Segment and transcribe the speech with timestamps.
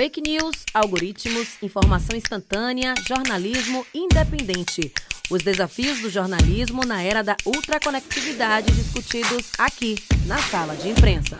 [0.00, 4.90] Fake news, algoritmos, informação instantânea, jornalismo independente.
[5.30, 11.36] Os desafios do jornalismo na era da ultraconectividade discutidos aqui, na sala de imprensa.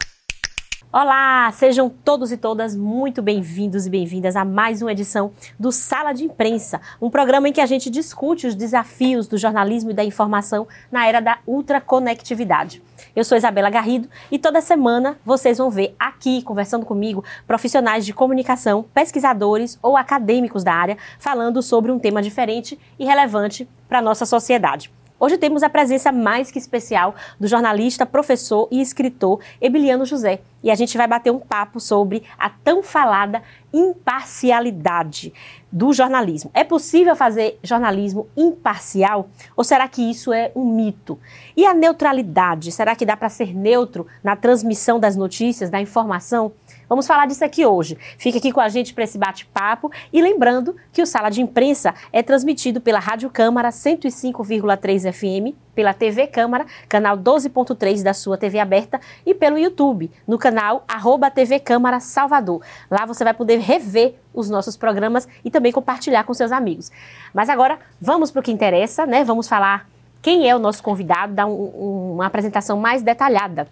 [0.92, 6.12] Olá, sejam todos e todas muito bem-vindos e bem-vindas a mais uma edição do Sala
[6.12, 10.02] de Imprensa, um programa em que a gente discute os desafios do jornalismo e da
[10.02, 12.82] informação na era da ultraconectividade.
[13.14, 18.12] Eu sou Isabela Garrido e toda semana vocês vão ver aqui, conversando comigo, profissionais de
[18.12, 24.02] comunicação, pesquisadores ou acadêmicos da área, falando sobre um tema diferente e relevante para a
[24.02, 24.90] nossa sociedade.
[25.22, 30.40] Hoje temos a presença mais que especial do jornalista, professor e escritor Emiliano José.
[30.62, 35.30] E a gente vai bater um papo sobre a tão falada imparcialidade
[35.70, 36.50] do jornalismo.
[36.54, 41.18] É possível fazer jornalismo imparcial ou será que isso é um mito?
[41.54, 46.50] E a neutralidade, será que dá para ser neutro na transmissão das notícias, da informação?
[46.90, 47.96] Vamos falar disso aqui hoje.
[48.18, 51.94] Fique aqui com a gente para esse bate-papo e lembrando que o Sala de Imprensa
[52.12, 58.58] é transmitido pela Rádio Câmara 105,3 FM, pela TV Câmara, canal 12.3 da sua TV
[58.58, 62.60] aberta e pelo YouTube, no canal arroba TV Câmara Salvador.
[62.90, 66.90] Lá você vai poder rever os nossos programas e também compartilhar com seus amigos.
[67.32, 69.22] Mas agora vamos para o que interessa, né?
[69.22, 69.88] Vamos falar
[70.20, 73.68] quem é o nosso convidado, dar um, um, uma apresentação mais detalhada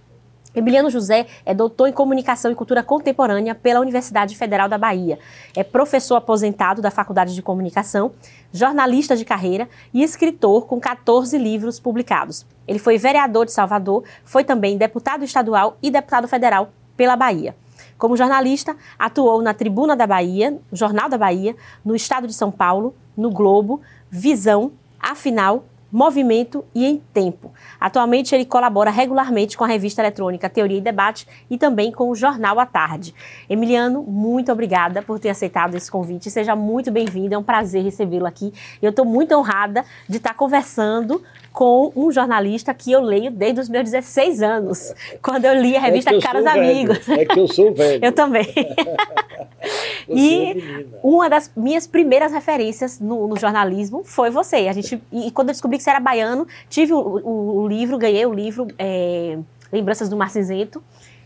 [0.59, 5.19] Emiliano José é doutor em Comunicação e Cultura Contemporânea pela Universidade Federal da Bahia.
[5.56, 8.12] É professor aposentado da Faculdade de Comunicação,
[8.53, 12.45] jornalista de carreira e escritor com 14 livros publicados.
[12.67, 17.55] Ele foi vereador de Salvador, foi também deputado estadual e deputado federal pela Bahia.
[17.97, 22.95] Como jornalista, atuou na Tribuna da Bahia, Jornal da Bahia, no Estado de São Paulo,
[23.17, 27.53] no Globo, Visão, Afinal movimento e em tempo.
[27.81, 32.14] Atualmente ele colabora regularmente com a revista eletrônica Teoria e Debate e também com o
[32.14, 33.14] Jornal à Tarde.
[33.48, 36.30] Emiliano, muito obrigada por ter aceitado esse convite.
[36.30, 38.53] Seja muito bem-vindo, é um prazer recebê-lo aqui.
[38.83, 43.68] Eu estou muito honrada de estar conversando com um jornalista que eu leio desde os
[43.68, 47.08] meus 16 anos, quando eu li a é revista é Caros Amigos.
[47.08, 48.05] É que eu sou velho.
[48.05, 48.46] eu também.
[50.08, 54.68] e é uma das minhas primeiras referências no, no, jornalismo foi você.
[54.68, 57.96] A gente, e quando eu descobri que você era baiano, tive o, o, o livro,
[57.96, 59.39] ganhei o livro é,
[59.72, 60.83] Lembranças do Mar Cinzento.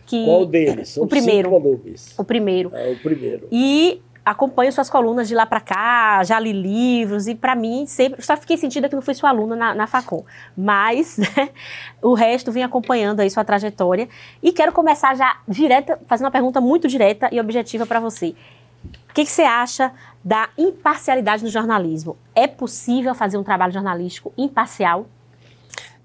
[0.06, 0.90] Que, Qual deles?
[0.90, 1.50] São o primeiro.
[2.18, 2.70] O primeiro.
[2.74, 3.48] É, o primeiro.
[3.50, 8.22] E acompanho suas colunas de lá para cá, já li livros e para mim sempre
[8.22, 10.24] só fiquei sentida que não fui sua aluna na, na Facom,
[10.56, 11.50] mas né,
[12.00, 14.08] o resto vem acompanhando aí sua trajetória
[14.42, 18.34] e quero começar já direta, fazendo uma pergunta muito direta e objetiva para você.
[19.08, 19.92] O que, que você acha
[20.24, 22.16] da imparcialidade no jornalismo?
[22.34, 25.06] É possível fazer um trabalho jornalístico imparcial?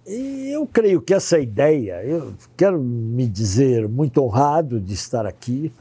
[0.05, 5.71] Eu creio que essa ideia, eu quero me dizer muito honrado de estar aqui,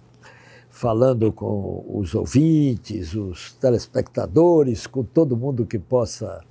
[0.69, 6.45] falando com os ouvintes, os telespectadores, com todo mundo que possa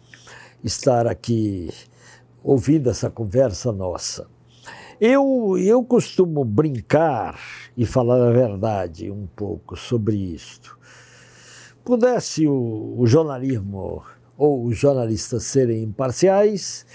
[0.63, 1.69] estar aqui
[2.43, 4.27] ouvindo essa conversa nossa.
[4.99, 7.37] Eu, eu costumo brincar
[7.75, 10.77] e falar a verdade um pouco sobre isto.
[11.83, 14.03] Pudesse o, o jornalismo
[14.37, 16.85] ou os jornalistas serem imparciais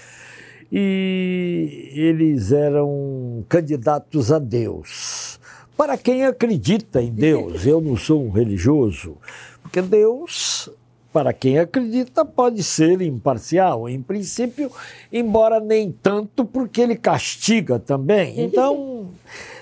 [0.71, 5.39] e eles eram candidatos a Deus
[5.77, 7.65] para quem acredita em Deus.
[7.67, 9.17] Eu não sou um religioso,
[9.61, 10.69] porque Deus,
[11.11, 14.71] para quem acredita, pode ser imparcial, em princípio,
[15.11, 18.39] embora nem tanto, porque ele castiga também.
[18.51, 19.09] Então,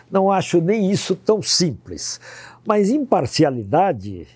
[0.10, 2.20] não acho nem isso tão simples.
[2.66, 4.28] Mas imparcialidade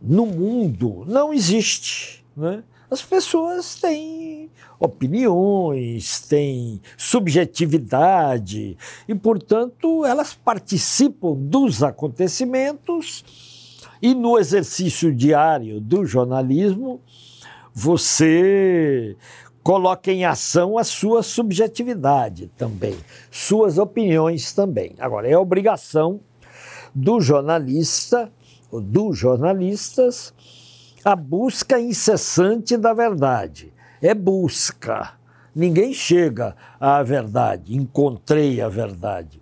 [0.00, 2.24] no mundo não existe.
[2.36, 2.62] Né?
[2.90, 4.50] As pessoas têm
[4.80, 13.57] opiniões, têm subjetividade e, portanto, elas participam dos acontecimentos
[14.00, 17.00] e no exercício diário do jornalismo
[17.74, 19.16] você
[19.62, 22.96] coloca em ação a sua subjetividade também,
[23.30, 24.94] suas opiniões também.
[24.98, 26.20] Agora, é obrigação
[26.94, 28.32] do jornalista,
[28.70, 30.32] ou dos jornalistas,
[31.04, 33.72] a busca incessante da verdade.
[34.00, 35.12] É busca.
[35.54, 39.37] Ninguém chega à verdade, encontrei a verdade.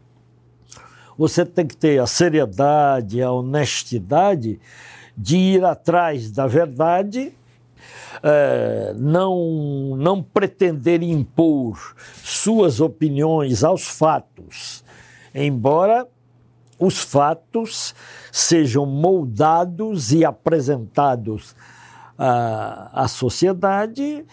[1.18, 4.60] Você tem que ter a seriedade, a honestidade
[5.16, 7.32] de ir atrás da verdade,
[8.22, 14.84] é, não, não pretender impor suas opiniões aos fatos,
[15.34, 16.06] embora
[16.78, 17.94] os fatos
[18.30, 21.56] sejam moldados e apresentados
[22.18, 24.24] à, à sociedade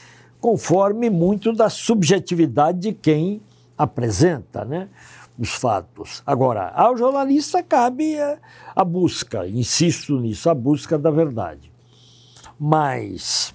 [0.41, 3.41] conforme muito da subjetividade de quem
[3.77, 4.89] apresenta, né?
[5.37, 6.21] Os fatos.
[6.25, 8.37] Agora, ao jornalista cabe a,
[8.75, 11.71] a busca, insisto nisso, a busca da verdade.
[12.59, 13.53] Mas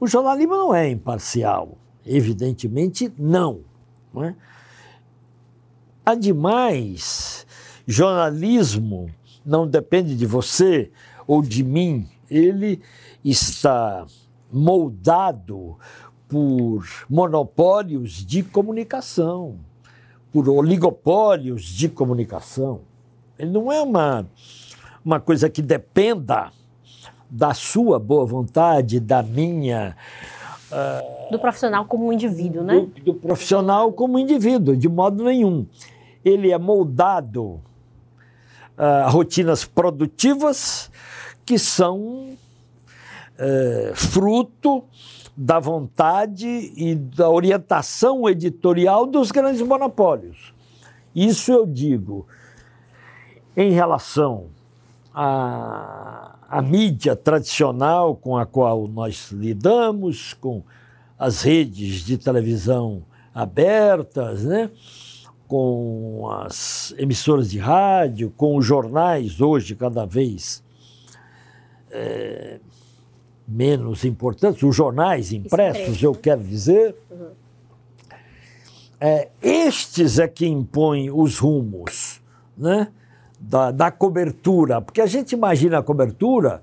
[0.00, 3.60] o jornalismo não é imparcial, evidentemente não.
[4.12, 4.34] não é?
[6.04, 7.46] Ademais,
[7.86, 9.10] jornalismo
[9.44, 10.90] não depende de você
[11.26, 12.80] ou de mim, ele
[13.24, 14.06] está
[14.52, 15.76] moldado
[16.28, 19.58] por monopólios de comunicação
[20.36, 22.82] por oligopólios de comunicação.
[23.38, 24.26] Ele não é uma,
[25.02, 26.52] uma coisa que dependa
[27.30, 29.96] da sua boa vontade, da minha.
[30.70, 32.80] Uh, do profissional como um indivíduo, né?
[32.80, 35.64] Do, do, profissional como indivíduo, de modo nenhum.
[36.22, 37.42] Ele é moldado
[38.76, 40.90] uh, a rotinas produtivas
[41.46, 42.36] que são
[43.38, 44.84] uh, fruto
[45.36, 50.54] da vontade e da orientação editorial dos grandes monopólios.
[51.14, 52.26] Isso eu digo
[53.56, 54.46] em relação
[55.14, 60.62] à, à mídia tradicional com a qual nós lidamos, com
[61.18, 63.04] as redes de televisão
[63.34, 64.70] abertas, né?
[65.46, 70.64] com as emissoras de rádio, com os jornais hoje cada vez
[71.90, 72.58] é,
[73.46, 77.28] menos importantes, os jornais impressos, eu quero dizer, uhum.
[79.00, 82.20] é, estes é que impõem os rumos
[82.56, 82.88] né,
[83.38, 86.62] da, da cobertura, porque a gente imagina a cobertura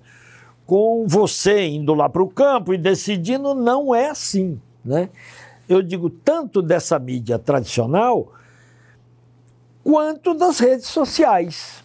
[0.65, 4.59] com você indo lá para o campo e decidindo, não é assim.
[4.83, 5.09] Né?
[5.67, 8.33] Eu digo tanto dessa mídia tradicional
[9.83, 11.83] quanto das redes sociais,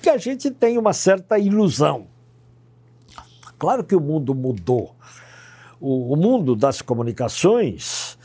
[0.00, 2.06] que a gente tem uma certa ilusão
[3.62, 4.96] Claro que o mundo mudou.
[5.80, 8.18] O, o mundo das comunicações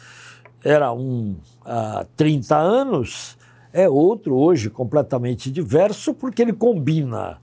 [0.64, 3.38] era um há 30 anos,
[3.72, 7.40] é outro hoje completamente diverso, porque ele combina.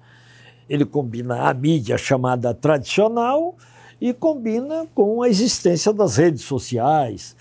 [0.68, 3.54] Ele combina a mídia chamada tradicional
[4.00, 7.36] e combina com a existência das redes sociais,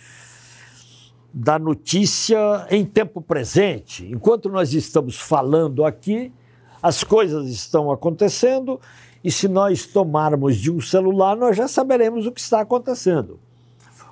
[1.33, 4.05] da notícia em tempo presente.
[4.05, 6.31] Enquanto nós estamos falando aqui,
[6.79, 8.79] as coisas estão acontecendo
[9.23, 13.39] e se nós tomarmos de um celular, nós já saberemos o que está acontecendo.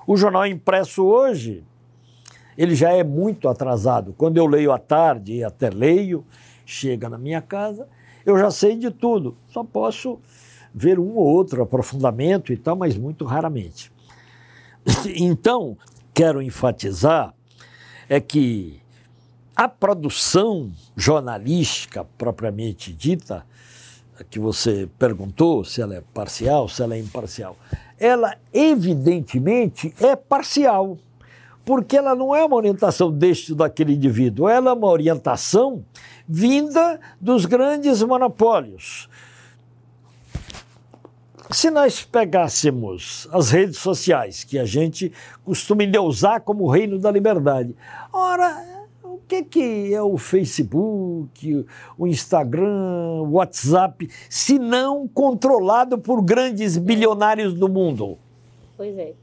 [0.06, 1.62] O jornal impresso hoje,
[2.56, 4.14] ele já é muito atrasado.
[4.16, 6.24] Quando eu leio à tarde e até leio,
[6.64, 7.86] chega na minha casa,
[8.24, 9.36] eu já sei de tudo.
[9.48, 10.18] Só posso
[10.74, 13.92] ver um ou outro aprofundamento e tal, mas muito raramente.
[15.14, 15.76] Então,
[16.14, 17.34] quero enfatizar
[18.08, 18.80] é que
[19.54, 23.46] a produção jornalística propriamente dita,
[24.28, 27.56] que você perguntou se ela é parcial, se ela é imparcial,
[27.98, 30.98] ela evidentemente é parcial,
[31.64, 35.84] porque ela não é uma orientação deste ou daquele indivíduo, ela é uma orientação
[36.28, 39.08] vinda dos grandes monopólios.
[41.50, 45.12] Se nós pegássemos as redes sociais, que a gente
[45.44, 47.76] costuma usar como reino da liberdade,
[48.12, 48.81] ora,
[49.32, 57.54] que, que é o Facebook, o Instagram, o WhatsApp, se não controlado por grandes bilionários
[57.54, 58.18] do mundo?
[58.76, 59.14] Pois é.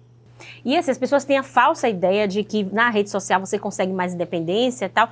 [0.66, 3.92] E assim, as pessoas têm a falsa ideia de que na rede social você consegue
[3.92, 5.10] mais independência e tal.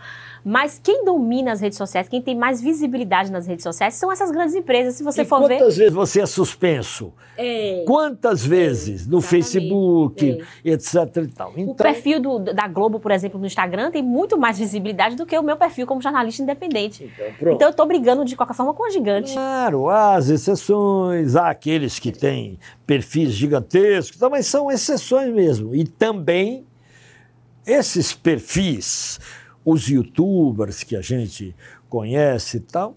[0.47, 4.31] Mas quem domina as redes sociais, quem tem mais visibilidade nas redes sociais, são essas
[4.31, 4.95] grandes empresas.
[4.95, 5.57] Se você e for quantas ver.
[5.57, 7.13] Quantas vezes você é suspenso?
[7.37, 7.83] É.
[7.85, 9.05] Quantas vezes?
[9.05, 10.71] No Facebook, é.
[10.71, 10.95] etc.
[11.17, 11.51] E tal.
[11.57, 11.73] Então...
[11.73, 15.37] O perfil do, da Globo, por exemplo, no Instagram, tem muito mais visibilidade do que
[15.37, 17.11] o meu perfil como jornalista independente.
[17.13, 19.33] Então, então eu estou brigando de qualquer forma com a gigante.
[19.33, 25.75] Claro, há as exceções, há aqueles que têm perfis gigantescos, mas são exceções mesmo.
[25.75, 26.65] E também
[27.65, 29.19] esses perfis
[29.69, 31.53] os youtubers que a gente
[31.89, 32.95] conhece e tal,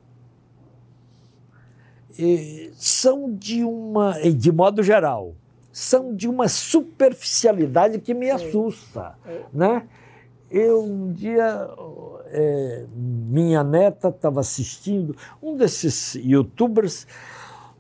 [2.17, 5.35] e são de uma, de modo geral,
[5.73, 9.41] são de uma superficialidade que me assusta, é.
[9.53, 9.89] né?
[10.49, 11.69] Eu um dia
[12.27, 17.05] é, minha neta estava assistindo um desses youtubers,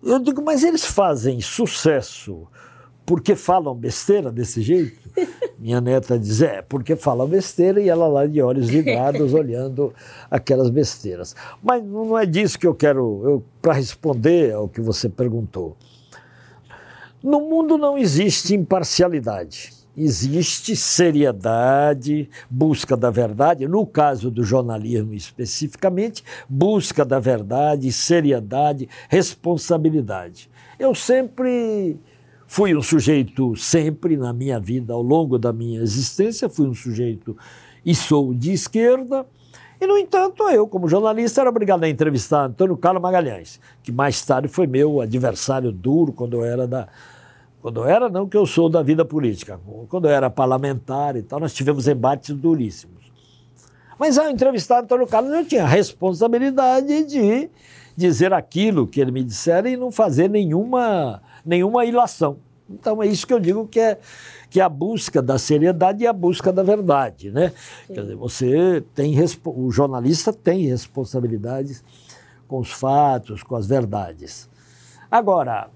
[0.03, 2.49] eu digo, mas eles fazem sucesso
[3.07, 5.09] porque falam besteira desse jeito?
[5.61, 9.93] Minha neta diz, é, porque falam besteira e ela lá de olhos vidrados olhando
[10.31, 11.37] aquelas besteiras.
[11.62, 15.76] Mas não é disso que eu quero, para responder ao que você perguntou.
[17.23, 19.75] No mundo não existe imparcialidade.
[19.95, 30.49] Existe seriedade, busca da verdade, no caso do jornalismo especificamente, busca da verdade, seriedade, responsabilidade.
[30.79, 31.99] Eu sempre
[32.52, 37.37] Fui um sujeito sempre na minha vida, ao longo da minha existência, fui um sujeito
[37.87, 39.25] e sou de esquerda,
[39.80, 44.23] E, no entanto, eu, como jornalista, era obrigado a entrevistar Antônio Carlos Magalhães, que mais
[44.23, 46.87] tarde foi meu adversário duro quando eu era da.
[47.62, 51.23] Quando eu era, não que eu sou da vida política, quando eu era parlamentar e
[51.23, 53.11] tal, nós tivemos embates duríssimos.
[53.99, 57.49] Mas ao entrevistar Antônio Carlos, eu tinha a responsabilidade de
[57.97, 62.39] dizer aquilo que ele me dissera e não fazer nenhuma, nenhuma ilação.
[62.69, 63.99] Então é isso que eu digo que é,
[64.49, 67.53] que é a busca da seriedade e a busca da verdade, né?
[67.87, 67.95] Sim.
[67.95, 71.83] Quer dizer, você tem o jornalista tem responsabilidades
[72.47, 74.49] com os fatos, com as verdades.
[75.11, 75.69] Agora,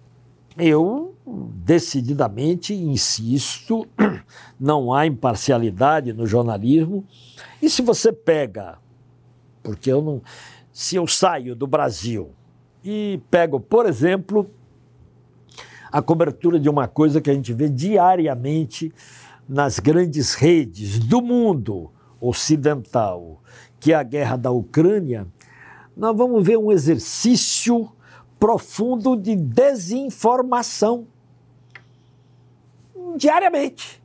[0.56, 3.86] eu decididamente insisto,
[4.58, 7.04] não há imparcialidade no jornalismo.
[7.60, 8.78] E se você pega,
[9.62, 10.22] porque eu não,
[10.72, 12.30] se eu saio do Brasil
[12.84, 14.48] e pego, por exemplo,
[15.94, 18.92] a cobertura de uma coisa que a gente vê diariamente
[19.48, 21.88] nas grandes redes do mundo
[22.20, 23.40] ocidental,
[23.78, 25.24] que é a guerra da Ucrânia,
[25.96, 27.88] nós vamos ver um exercício
[28.40, 31.06] profundo de desinformação
[33.16, 34.02] diariamente.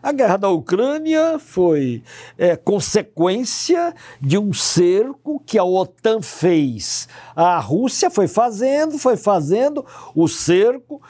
[0.00, 2.04] A guerra da Ucrânia foi
[2.38, 7.08] é, consequência de um cerco que a OTAN fez.
[7.34, 9.84] A Rússia foi fazendo, foi fazendo
[10.14, 11.02] o cerco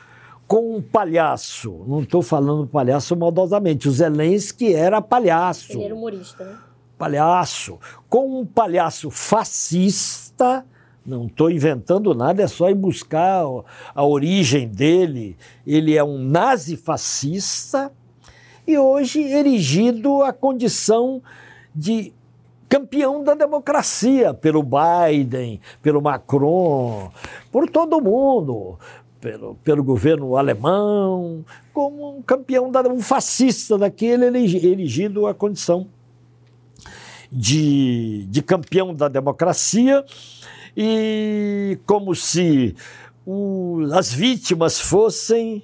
[0.47, 1.85] com um palhaço.
[1.87, 3.89] Não estou falando palhaço maldosamente.
[3.89, 5.73] O Zelensky era palhaço.
[5.73, 6.59] Ele era humorista, né?
[6.99, 7.79] Palhaço.
[8.09, 10.65] Com um palhaço fascista.
[11.05, 13.45] Não estou inventando nada, é só ir buscar
[13.93, 15.37] a origem dele.
[15.67, 17.91] Ele é um nazi fascista
[18.67, 21.21] e hoje erigido à condição
[21.75, 22.13] de
[22.69, 27.11] campeão da democracia pelo Biden, pelo Macron,
[27.51, 28.79] por todo mundo,
[29.23, 35.87] pelo, pelo governo alemão, como um campeão, da, um fascista daquele erigido à condição
[37.31, 40.05] de, de campeão da democracia.
[40.77, 42.75] E como se
[43.25, 45.63] o, as vítimas fossem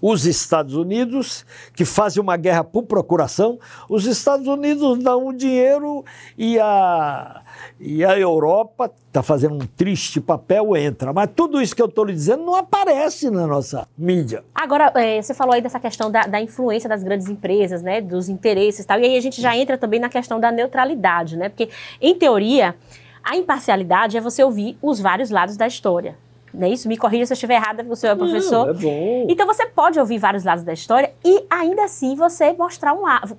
[0.00, 6.04] os Estados Unidos, que fazem uma guerra por procuração, os Estados Unidos dão o dinheiro
[6.36, 7.42] e a,
[7.78, 11.12] e a Europa está fazendo um triste papel, entra.
[11.12, 14.44] Mas tudo isso que eu estou lhe dizendo não aparece na nossa mídia.
[14.54, 18.28] Agora, é, você falou aí dessa questão da, da, influência das grandes empresas, né, dos
[18.28, 21.48] interesses e tal, e aí a gente já entra também na questão da neutralidade, né,
[21.48, 21.68] porque,
[22.00, 22.76] em teoria,
[23.22, 26.16] a imparcialidade é você ouvir os vários lados da história.
[26.52, 26.88] Não é isso?
[26.88, 28.66] Me corrija se eu estiver errada, porque o senhor é professor.
[28.66, 29.26] Não, é bom.
[29.28, 33.36] Então você pode ouvir vários lados da história e ainda assim você mostrar um lado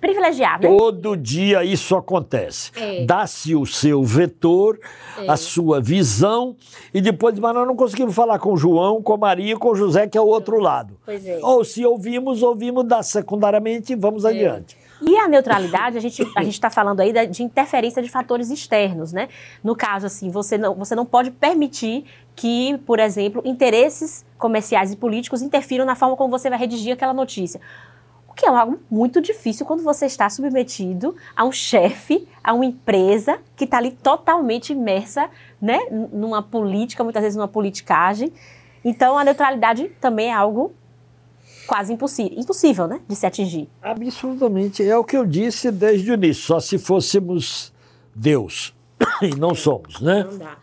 [0.00, 0.68] privilegiar, né?
[0.68, 2.70] Todo dia isso acontece.
[2.74, 3.04] É.
[3.04, 4.78] Dá-se o seu vetor,
[5.18, 5.30] é.
[5.30, 6.56] a sua visão,
[6.92, 9.74] e depois, mas nós não conseguimos falar com o João, com a Maria com o
[9.74, 10.96] José, que é o outro lado.
[11.04, 11.38] Pois é.
[11.42, 14.30] Ou se ouvimos, ouvimos da secundariamente e vamos é.
[14.30, 14.76] adiante.
[15.00, 19.28] E a neutralidade, a gente a está falando aí de interferência de fatores externos, né?
[19.62, 24.96] No caso, assim, você não, você não pode permitir que, por exemplo, interesses comerciais e
[24.96, 27.60] políticos interfiram na forma como você vai redigir aquela notícia.
[28.28, 32.64] O que é algo muito difícil quando você está submetido a um chefe, a uma
[32.64, 35.28] empresa que está ali totalmente imersa,
[35.60, 35.78] né?
[35.90, 38.32] Numa política, muitas vezes numa politicagem.
[38.84, 40.74] Então, a neutralidade também é algo
[41.66, 43.68] quase impossível, impossível, né, de se atingir.
[43.82, 44.82] Absolutamente.
[44.82, 46.44] É o que eu disse desde o início.
[46.44, 47.72] Só se fôssemos
[48.14, 48.74] Deus.
[49.22, 50.24] e não somos, né?
[50.24, 50.56] Não dá.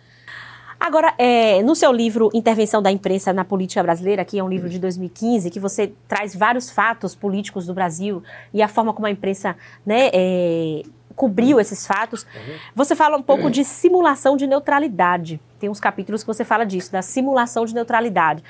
[0.79, 4.67] Agora, é, no seu livro Intervenção da Imprensa na Política Brasileira, que é um livro
[4.67, 8.21] de 2015, que você traz vários fatos políticos do Brasil
[8.53, 9.55] e a forma como a imprensa
[9.85, 10.83] né, é,
[11.15, 12.27] cobriu esses fatos,
[12.75, 15.39] você fala um pouco de simulação de neutralidade.
[15.57, 18.43] Tem uns capítulos que você fala disso, da simulação de neutralidade.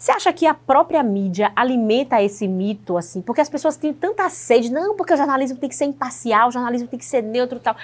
[0.00, 3.20] Você acha que a própria mídia alimenta esse mito, assim?
[3.20, 6.50] Porque as pessoas têm tanta sede, não, porque o jornalismo tem que ser imparcial, o
[6.50, 7.76] jornalismo tem que ser neutro e tal.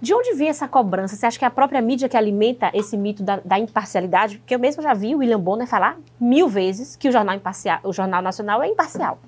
[0.00, 1.14] De onde vem essa cobrança?
[1.14, 4.38] Você acha que é a própria mídia que alimenta esse mito da, da imparcialidade?
[4.38, 7.80] Porque eu mesmo já vi o William Bonner falar mil vezes que o jornal, imparcial,
[7.84, 9.20] o jornal nacional é imparcial.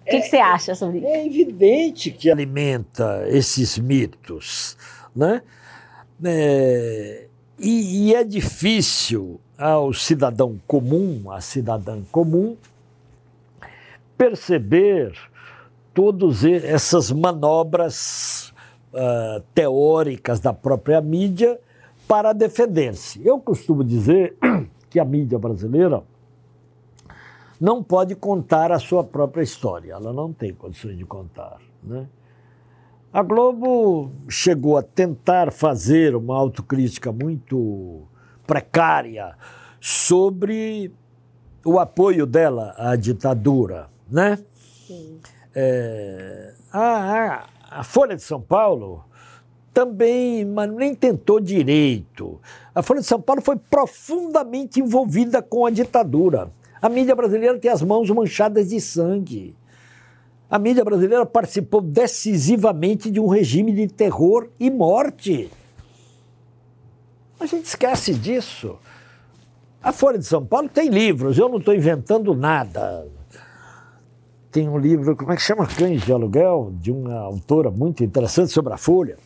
[0.00, 1.06] O que, é, que, você acha sobre isso?
[1.06, 4.76] É evidente que alimenta esses mitos,
[5.14, 5.42] né?
[6.24, 7.28] É,
[7.60, 12.56] e, e é difícil ao cidadão comum, à cidadã comum,
[14.16, 15.12] perceber
[15.92, 18.54] todas essas manobras
[18.92, 21.60] uh, teóricas da própria mídia
[22.06, 23.20] para defender-se.
[23.26, 24.36] Eu costumo dizer
[24.88, 26.04] que a mídia brasileira
[27.60, 31.58] não pode contar a sua própria história, ela não tem condições de contar.
[31.82, 32.06] Né?
[33.12, 38.06] A Globo chegou a tentar fazer uma autocrítica muito
[38.48, 39.36] precária
[39.78, 40.90] sobre
[41.62, 44.38] o apoio dela à ditadura, né?
[44.86, 45.20] Sim.
[45.54, 47.46] É, a, a,
[47.80, 49.04] a, Folha de São Paulo
[49.74, 52.40] também, mas nem tentou direito.
[52.74, 56.50] A Folha de São Paulo foi profundamente envolvida com a ditadura.
[56.80, 59.54] A mídia brasileira tem as mãos manchadas de sangue.
[60.48, 65.50] A mídia brasileira participou decisivamente de um regime de terror e morte.
[67.40, 68.78] A gente esquece disso.
[69.82, 73.06] A Folha de São Paulo tem livros, eu não estou inventando nada.
[74.50, 75.66] Tem um livro, como é que chama?
[75.66, 79.16] Cães de Aluguel, de uma autora muito interessante sobre a Folha.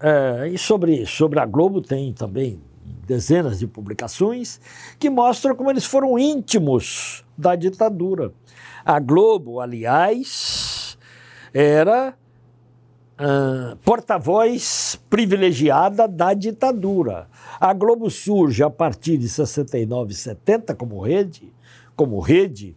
[0.00, 2.60] É, e sobre, sobre a Globo tem também
[3.06, 4.60] dezenas de publicações
[4.98, 8.32] que mostram como eles foram íntimos da ditadura.
[8.84, 10.96] A Globo, aliás,
[11.52, 12.14] era
[13.20, 17.28] uh, porta-voz privilegiada da ditadura.
[17.60, 21.52] A Globo surge a partir de 69 e 70 como rede,
[21.94, 22.76] como rede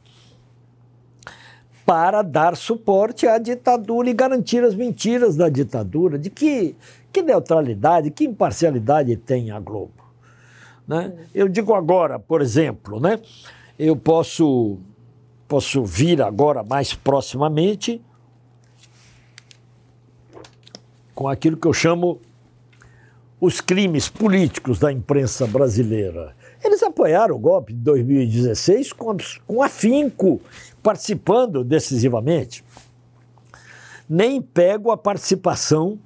[1.86, 6.18] para dar suporte à ditadura e garantir as mentiras da ditadura.
[6.18, 6.76] De que,
[7.14, 10.04] que neutralidade, que imparcialidade tem a Globo?
[10.88, 11.14] Né?
[11.34, 13.20] Eu digo agora, por exemplo, né?
[13.78, 14.78] eu posso,
[15.48, 18.02] posso vir agora mais proximamente
[21.16, 22.20] com aquilo que eu chamo
[23.40, 26.36] os crimes políticos da imprensa brasileira.
[26.64, 29.16] Eles apoiaram o golpe de 2016 com,
[29.48, 30.42] com afinco,
[30.84, 32.64] participando decisivamente.
[34.08, 35.98] Nem pego a participação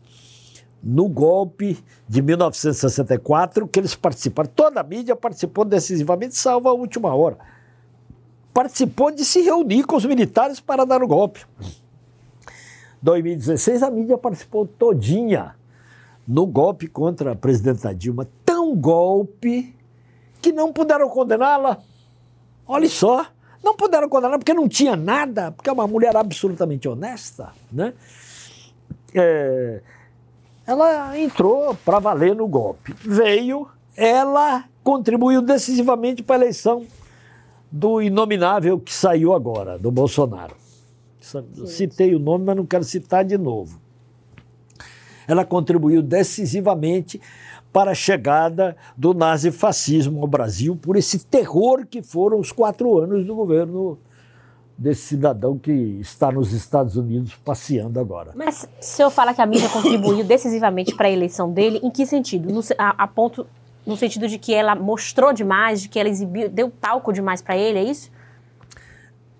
[0.81, 4.49] no golpe de 1964, que eles participaram.
[4.55, 7.37] Toda a mídia participou decisivamente, salvo a última hora.
[8.53, 11.45] Participou de se reunir com os militares para dar o golpe.
[13.01, 15.55] 2016, a mídia participou todinha
[16.27, 18.27] no golpe contra a presidenta Dilma.
[18.45, 19.75] Tão golpe
[20.41, 21.79] que não puderam condená-la.
[22.67, 23.25] Olha só,
[23.63, 27.93] não puderam condená-la porque não tinha nada, porque é uma mulher absolutamente honesta, né?
[29.13, 29.81] É,
[30.67, 32.93] ela entrou para valer no golpe.
[32.99, 36.85] Veio, ela contribuiu decisivamente para a eleição
[37.71, 40.58] do inominável que saiu agora, do Bolsonaro.
[41.65, 43.79] Citei o nome, mas não quero citar de novo.
[45.27, 47.21] Ela contribuiu decisivamente
[47.71, 53.25] para a chegada do nazifascismo ao Brasil, por esse terror que foram os quatro anos
[53.25, 53.97] do governo
[54.79, 58.31] desse cidadão que está nos Estados Unidos passeando agora.
[58.33, 62.05] Mas se eu falar que a mídia contribuiu decisivamente para a eleição dele, em que
[62.05, 62.51] sentido?
[62.51, 63.45] No, a, a, ponto,
[63.85, 67.57] no sentido de que ela mostrou demais, de que ela exibiu, deu palco demais para
[67.57, 68.09] ele, é isso?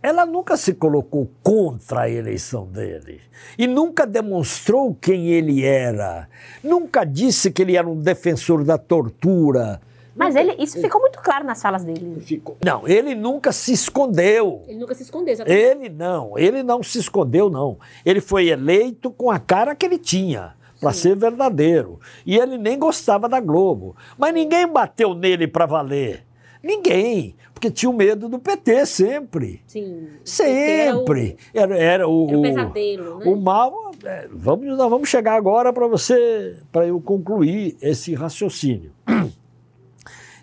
[0.02, 3.20] Ela nunca se colocou contra a eleição dele
[3.58, 6.30] e nunca demonstrou quem ele era.
[6.64, 9.82] Nunca disse que ele era um defensor da tortura.
[10.16, 12.20] Mas ele, isso ficou muito claro nas falas dele.
[12.22, 12.58] Ficou.
[12.64, 14.64] Não, ele nunca se escondeu.
[14.68, 15.34] Ele nunca se escondeu.
[15.34, 15.62] Exatamente.
[15.62, 17.78] Ele não, ele não se escondeu, não.
[18.06, 22.00] Ele foi eleito com a cara que ele tinha, para ser verdadeiro.
[22.26, 23.96] E ele nem gostava da Globo.
[24.18, 26.26] Mas ninguém bateu nele para valer.
[26.62, 29.62] Ninguém porque tinha o medo do PT sempre.
[29.68, 30.08] Sim.
[30.24, 31.38] Sempre.
[31.54, 33.26] Era o, era, era o, era o pesadelo, né?
[33.26, 33.92] O mal.
[34.02, 38.92] É, vamos, nós vamos chegar agora para você, para eu concluir esse raciocínio.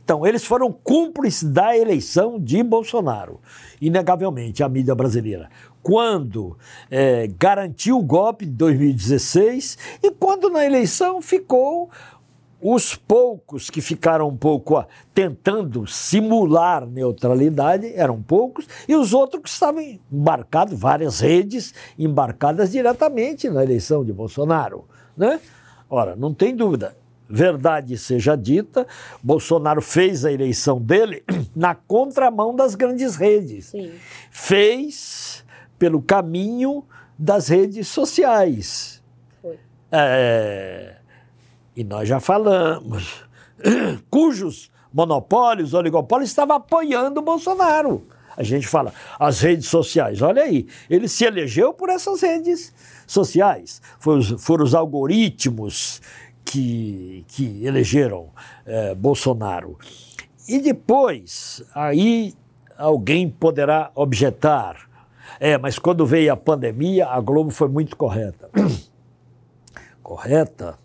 [0.05, 3.41] Então, eles foram cúmplices da eleição de Bolsonaro,
[3.81, 5.51] inegavelmente, a mídia brasileira.
[5.83, 6.57] Quando
[6.89, 11.91] é, garantiu o golpe de 2016 e quando na eleição ficou
[12.61, 19.43] os poucos que ficaram um pouco ó, tentando simular neutralidade eram poucos, e os outros
[19.43, 24.87] que estavam embarcados, várias redes embarcadas diretamente na eleição de Bolsonaro.
[25.17, 25.41] Né?
[25.89, 26.97] Ora, não tem dúvida,
[27.29, 28.87] verdade seja dita,
[29.23, 31.23] Bolsonaro fez a eleição dele
[31.55, 33.67] na contramão das grandes redes.
[33.67, 33.93] Sim.
[34.31, 35.45] Fez
[35.79, 36.85] pelo caminho
[37.19, 39.03] das redes sociais.
[39.43, 39.59] Foi.
[39.93, 40.97] É
[41.77, 43.23] e nós já falamos,
[44.09, 48.07] cujos monopólios, oligopólios estavam apoiando o Bolsonaro.
[48.35, 52.73] A gente fala, as redes sociais, olha aí, ele se elegeu por essas redes
[53.07, 53.81] sociais.
[53.99, 56.01] Foram os, foram os algoritmos
[56.45, 58.31] que, que elegeram
[58.65, 59.79] é, Bolsonaro.
[60.49, 62.35] E depois, aí
[62.79, 64.89] alguém poderá objetar.
[65.41, 68.49] É, mas quando veio a pandemia, a Globo foi muito correta.
[70.03, 70.79] correta?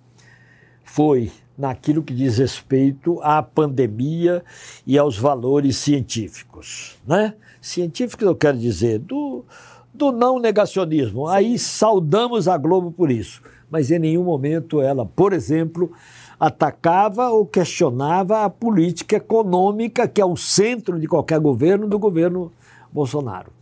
[0.92, 4.44] Foi naquilo que diz respeito à pandemia
[4.86, 6.98] e aos valores científicos.
[7.08, 7.34] Né?
[7.62, 9.46] Científicos, eu quero dizer, do,
[9.94, 11.28] do não negacionismo.
[11.28, 13.42] Aí saudamos a Globo por isso.
[13.70, 15.94] Mas em nenhum momento ela, por exemplo,
[16.38, 22.52] atacava ou questionava a política econômica, que é o centro de qualquer governo, do governo
[22.92, 23.54] Bolsonaro.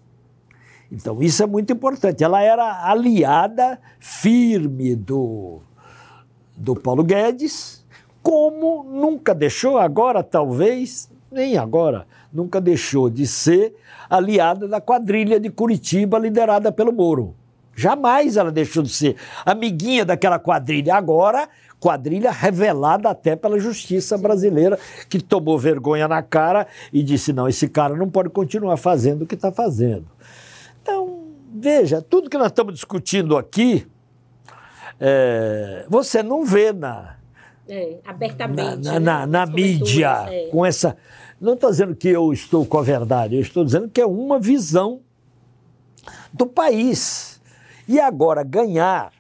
[0.92, 2.24] Então, isso é muito importante.
[2.24, 5.62] Ela era aliada firme do,
[6.60, 7.86] do Paulo Guedes,
[8.22, 13.74] como nunca deixou, agora talvez, nem agora, nunca deixou de ser
[14.10, 17.34] aliada da quadrilha de Curitiba liderada pelo Moro.
[17.76, 20.96] Jamais ela deixou de ser amiguinha daquela quadrilha.
[20.96, 21.48] Agora,
[21.80, 27.70] quadrilha revelada até pela justiça brasileira, que tomou vergonha na cara e disse: não, esse
[27.70, 30.06] cara não pode continuar fazendo o que está fazendo.
[30.82, 31.20] Então,
[31.56, 33.88] veja, tudo que nós estamos discutindo aqui,
[35.00, 37.16] é, você não vê na.
[37.68, 38.84] É, abertamente.
[38.86, 39.26] Na, na, né?
[39.26, 40.48] na mídia, é.
[40.48, 40.98] com essa.
[41.40, 44.40] Não estou dizendo que eu estou com a verdade, eu estou dizendo que é uma
[44.40, 45.02] visão
[46.34, 47.40] do país.
[47.88, 49.12] E agora, ganhar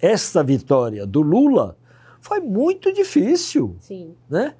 [0.00, 1.76] esta vitória do Lula
[2.20, 3.76] foi muito difícil.
[3.80, 4.14] Sim.
[4.28, 4.54] Né?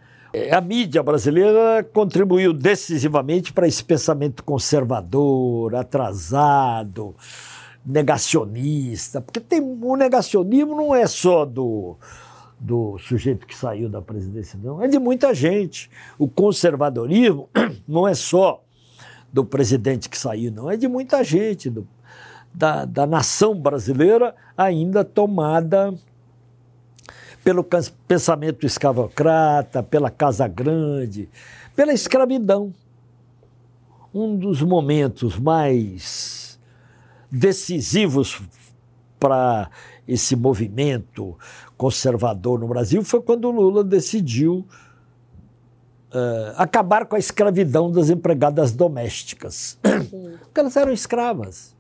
[0.53, 7.15] A mídia brasileira contribuiu decisivamente para esse pensamento conservador, atrasado,
[7.87, 11.97] negacionista, porque tem, o negacionismo não é só do,
[12.59, 15.89] do sujeito que saiu da presidência, não, é de muita gente.
[16.19, 17.49] O conservadorismo
[17.87, 18.61] não é só
[19.33, 21.87] do presidente que saiu, não, é de muita gente, do,
[22.53, 25.95] da, da nação brasileira ainda tomada
[27.45, 27.65] pelo
[28.09, 31.29] pensamento escravocrata, pela Casa Grande,
[31.77, 32.75] pela escravidão.
[34.13, 36.36] Um dos momentos mais
[37.37, 38.41] decisivos
[39.19, 39.71] para
[40.07, 41.37] esse movimento
[41.77, 44.67] conservador no Brasil foi quando Lula decidiu
[46.13, 49.79] uh, acabar com a escravidão das empregadas domésticas.
[49.83, 51.75] Porque elas eram escravas.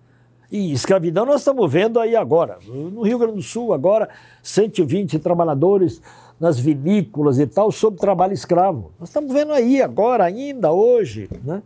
[0.51, 2.59] E escravidão nós estamos vendo aí agora.
[2.67, 4.09] No Rio Grande do Sul, agora,
[4.43, 6.01] 120 trabalhadores
[6.39, 8.93] nas vinícolas e tal, sob trabalho escravo.
[9.01, 11.29] Nós estamos vendo aí agora, ainda hoje.
[11.43, 11.63] Né?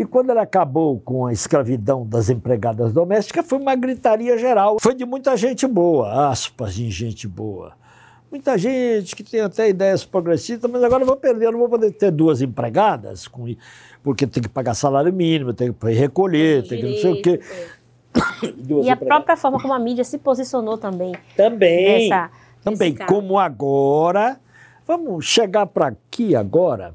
[0.00, 4.78] E quando ele acabou com a escravidão das empregadas domésticas, foi uma gritaria geral.
[4.80, 7.74] Foi de muita gente boa, aspas de gente boa.
[8.30, 11.68] Muita gente que tem até ideias progressistas, mas agora eu vou perder, eu não vou
[11.68, 13.54] poder ter duas empregadas, com,
[14.02, 17.40] porque tem que pagar salário mínimo, tem que recolher, tem que não sei o quê.
[18.82, 21.14] e a própria forma como a mídia se posicionou também.
[21.36, 22.08] Também.
[22.08, 22.30] Nessa,
[22.64, 22.94] também.
[22.94, 24.40] Como agora.
[24.86, 26.94] Vamos chegar para aqui agora.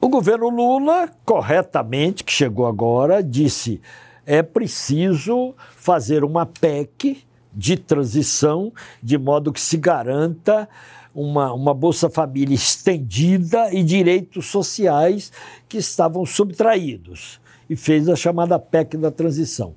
[0.00, 3.80] O governo Lula, corretamente, que chegou agora, disse:
[4.24, 10.68] é preciso fazer uma PEC de transição, de modo que se garanta
[11.12, 15.32] uma, uma Bolsa Família estendida e direitos sociais
[15.68, 19.74] que estavam subtraídos e fez a chamada PEC da transição.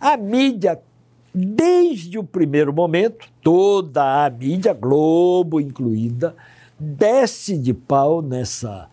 [0.00, 0.80] A mídia,
[1.32, 6.34] desde o primeiro momento, toda a mídia, Globo incluída,
[6.76, 8.89] desce de pau nessa,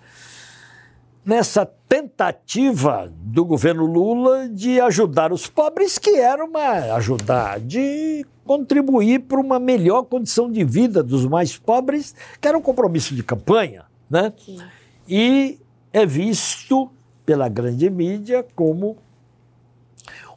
[1.27, 9.19] nessa tentativa do governo Lula de ajudar os pobres, que era uma ajudar, de contribuir
[9.19, 13.83] para uma melhor condição de vida dos mais pobres, que era um compromisso de campanha,
[14.09, 14.31] né?
[14.37, 14.59] Sim.
[15.05, 15.59] E
[15.91, 16.89] é visto
[17.25, 18.95] pela grande mídia como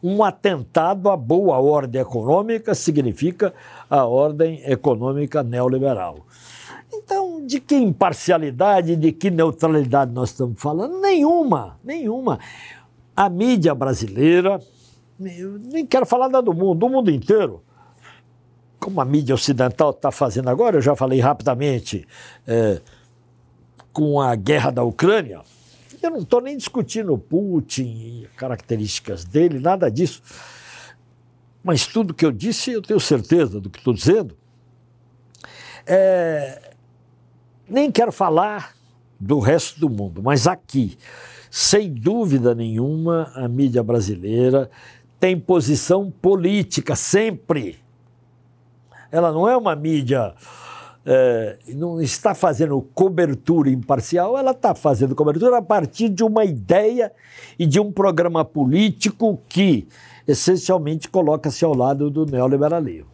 [0.03, 3.55] um atentado à boa ordem econômica, significa
[3.89, 6.27] a ordem econômica neoliberal.
[7.03, 11.01] Então, de que imparcialidade, de que neutralidade nós estamos falando?
[11.01, 12.39] Nenhuma, nenhuma.
[13.17, 14.61] A mídia brasileira,
[15.19, 17.63] nem quero falar nada do mundo, do mundo inteiro,
[18.79, 22.07] como a mídia ocidental está fazendo agora, eu já falei rapidamente
[22.47, 22.81] é,
[23.93, 25.43] com a guerra da Ucrânia,
[26.03, 30.23] eu não estou nem discutindo Putin características dele, nada disso.
[31.63, 34.35] Mas tudo que eu disse, eu tenho certeza do que estou dizendo.
[35.87, 36.70] É,
[37.71, 38.75] nem quero falar
[39.19, 40.99] do resto do mundo, mas aqui,
[41.51, 44.71] sem dúvida nenhuma, a mídia brasileira
[45.19, 47.79] tem posição política sempre.
[49.13, 50.35] Ela não é uma mídia
[51.05, 57.13] é, não está fazendo cobertura imparcial, ela está fazendo cobertura a partir de uma ideia
[57.59, 59.87] e de um programa político que
[60.27, 63.09] essencialmente coloca-se ao lado do neoliberalismo.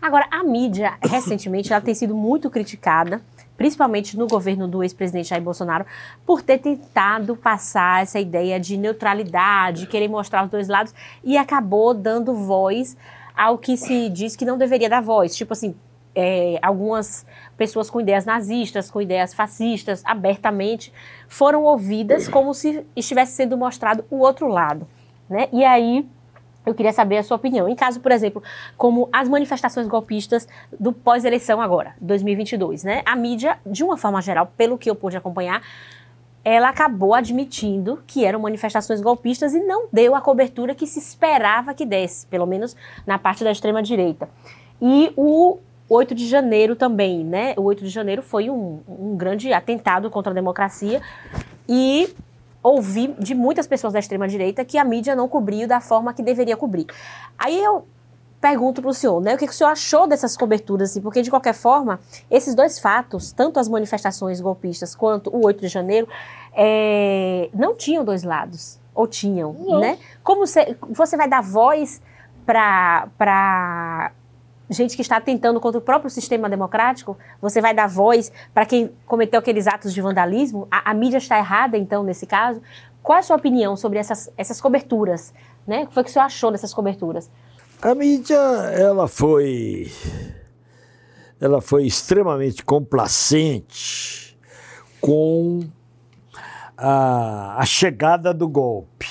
[0.00, 3.20] Agora, a mídia, recentemente, ela tem sido muito criticada,
[3.58, 5.84] principalmente no governo do ex-presidente Jair Bolsonaro,
[6.24, 10.94] por ter tentado passar essa ideia de neutralidade, querer mostrar os dois lados,
[11.24, 12.96] e acabou dando voz
[13.36, 15.36] ao que se diz que não deveria dar voz.
[15.36, 15.74] Tipo assim,
[16.14, 20.92] é, algumas pessoas com ideias nazistas, com ideias fascistas, abertamente,
[21.28, 24.86] foram ouvidas como se estivesse sendo mostrado o outro lado.
[25.28, 25.48] Né?
[25.52, 26.08] E aí,
[26.68, 27.68] eu queria saber a sua opinião.
[27.68, 28.42] Em caso, por exemplo,
[28.76, 30.46] como as manifestações golpistas
[30.78, 33.02] do pós-eleição agora, 2022, né?
[33.04, 35.62] A mídia, de uma forma geral, pelo que eu pude acompanhar,
[36.44, 41.74] ela acabou admitindo que eram manifestações golpistas e não deu a cobertura que se esperava
[41.74, 42.76] que desse, pelo menos
[43.06, 44.28] na parte da extrema direita.
[44.80, 47.54] E o 8 de janeiro também, né?
[47.56, 51.00] O 8 de janeiro foi um, um grande atentado contra a democracia
[51.68, 52.14] e
[52.62, 56.56] ouvi de muitas pessoas da extrema-direita que a mídia não cobriu da forma que deveria
[56.56, 56.86] cobrir.
[57.38, 57.86] Aí eu
[58.40, 59.34] pergunto para o senhor, né?
[59.34, 60.90] O que, que, o senhor achou dessas coberturas?
[60.90, 61.98] Assim, porque, de qualquer forma,
[62.30, 66.08] esses dois fatos, tanto as manifestações golpistas quanto o 8 de janeiro,
[66.54, 68.78] é, não tinham dois lados.
[68.94, 69.80] Ou tinham, não.
[69.80, 69.98] né?
[70.24, 72.00] Como você, você vai dar voz
[72.44, 74.12] para
[74.70, 77.16] gente que está tentando contra o próprio sistema democrático?
[77.40, 80.68] Você vai dar voz para quem cometeu aqueles atos de vandalismo?
[80.70, 82.60] A, a, mídia está errada, então, nesse caso?
[83.02, 85.32] Qual é a sua opinião sobre essas, essas coberturas?
[85.66, 85.84] Né?
[85.84, 87.30] O que foi que o senhor achou dessas coberturas?
[87.80, 89.90] A mídia, ela foi,
[91.40, 94.38] ela foi extremamente complacente
[95.00, 95.60] com
[96.76, 99.08] a, a chegada do golpe.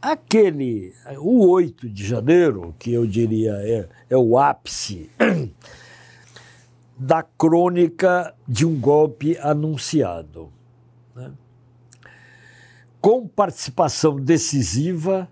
[0.00, 5.10] Aquele, o 8 de janeiro, que eu diria é, é o ápice
[6.96, 10.52] da crônica de um golpe anunciado.
[11.16, 11.32] Né?
[13.00, 15.28] Com participação decisiva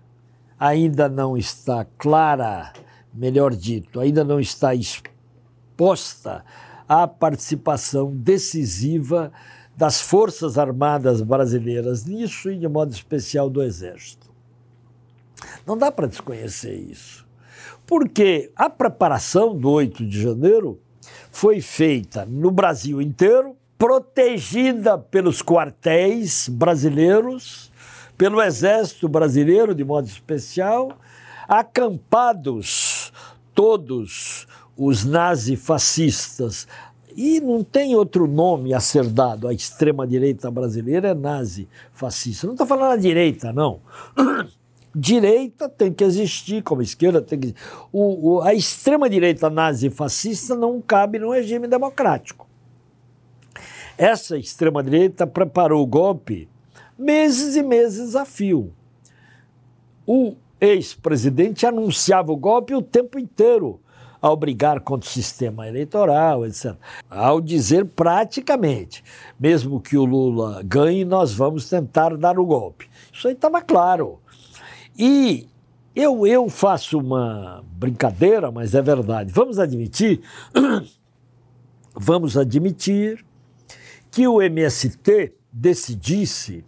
[0.59, 2.73] ainda não está clara,
[3.13, 6.43] melhor dito, ainda não está exposta
[6.87, 9.31] a participação decisiva
[9.75, 14.26] das Forças Armadas Brasileiras nisso e, de modo especial, do Exército.
[15.65, 17.25] Não dá para desconhecer isso.
[17.85, 20.79] Porque a preparação do 8 de janeiro
[21.31, 27.71] foi feita no Brasil inteiro, protegida pelos quartéis brasileiros
[28.17, 30.97] pelo Exército Brasileiro, de modo especial,
[31.47, 33.13] acampados
[33.53, 36.67] todos os nazifascistas.
[37.15, 42.45] E não tem outro nome a ser dado à extrema-direita brasileira, é nazi-fascista.
[42.47, 43.79] Não estou falando a direita, não.
[44.97, 47.55] direita tem que existir, como a esquerda tem que
[47.91, 52.47] o, o, A extrema-direita nazi-fascista não cabe no regime democrático.
[53.97, 56.49] Essa extrema-direita preparou o golpe
[56.97, 58.73] meses e meses a fio.
[60.05, 63.79] O ex-presidente anunciava o golpe o tempo inteiro
[64.19, 66.75] ao brigar contra o sistema eleitoral, etc.
[67.09, 69.03] Ao dizer praticamente,
[69.39, 72.89] mesmo que o Lula ganhe, nós vamos tentar dar o golpe.
[73.13, 74.19] Isso aí estava claro.
[74.97, 75.47] E
[75.95, 79.31] eu, eu faço uma brincadeira, mas é verdade.
[79.31, 80.21] Vamos admitir,
[81.95, 83.25] vamos admitir
[84.09, 86.65] que o MST decidisse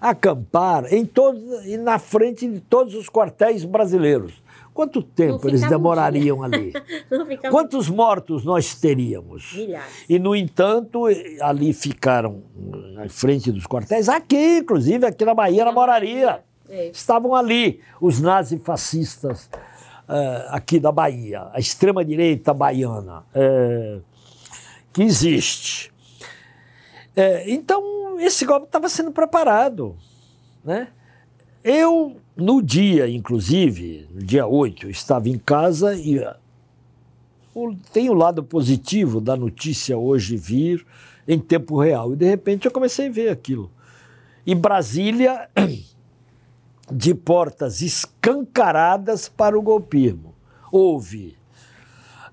[0.00, 1.42] acampar em todos,
[1.78, 4.42] na frente de todos os quartéis brasileiros.
[4.74, 6.72] Quanto tempo eles demorariam um ali?
[7.50, 9.52] Quantos mortos nós teríamos?
[9.54, 10.04] Milhares.
[10.08, 11.04] E, no entanto,
[11.40, 12.42] ali ficaram
[12.94, 16.42] na frente dos quartéis, aqui, inclusive, aqui na Bahia, na Moraria.
[16.72, 16.86] É.
[16.86, 19.50] Estavam ali os nazifascistas
[20.08, 24.02] uh, aqui da Bahia, a extrema-direita baiana, uh,
[24.90, 25.92] que existe.
[27.14, 29.94] Uh, então, esse golpe estava sendo preparado.
[30.64, 30.88] Né?
[31.62, 36.26] Eu, no dia, inclusive, no dia 8, eu estava em casa e
[37.92, 40.86] tem o lado positivo da notícia hoje vir
[41.28, 42.14] em tempo real.
[42.14, 43.70] E de repente eu comecei a ver aquilo.
[44.46, 45.50] E Brasília,
[46.92, 50.34] de portas escancaradas para o golpismo.
[50.70, 51.36] Houve.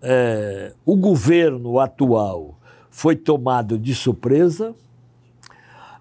[0.01, 2.57] É, o governo atual
[2.89, 4.73] foi tomado de surpresa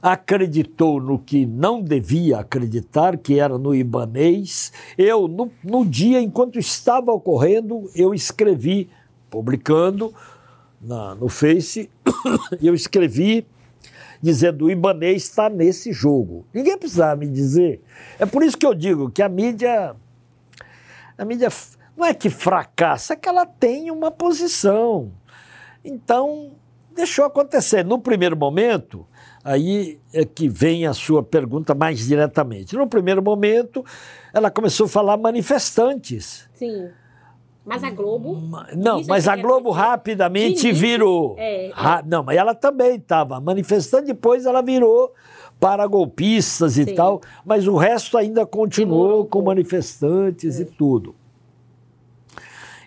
[0.03, 4.73] acreditou no que não devia acreditar, que era no Ibanês.
[4.97, 8.89] Eu, no, no dia, enquanto estava ocorrendo, eu escrevi,
[9.29, 10.15] publicando
[10.81, 11.91] na, no Face,
[12.63, 13.45] eu escrevi
[14.21, 16.47] dizendo o Ibanês está nesse jogo.
[16.53, 17.83] Ninguém precisava me dizer.
[18.19, 19.95] É por isso que eu digo que a mídia.
[21.17, 21.49] A mídia
[21.97, 25.13] não é que fracassa, é que ela tem uma posição.
[25.85, 26.53] Então,
[26.95, 27.85] deixou acontecer.
[27.85, 29.07] No primeiro momento,
[29.49, 32.77] Aí é que vem a sua pergunta mais diretamente.
[32.77, 33.83] No primeiro momento,
[34.31, 36.49] ela começou a falar manifestantes.
[36.53, 36.91] Sim.
[37.69, 38.41] Mas a Globo.
[38.75, 41.35] Não, mas a Globo rapidamente virou.
[41.37, 41.73] É, é.
[42.07, 45.13] não, mas ela também estava manifestando, depois ela virou
[45.61, 46.95] para golpistas e Sim.
[46.95, 50.63] tal, mas o resto ainda continuou com manifestantes é.
[50.63, 51.15] e tudo.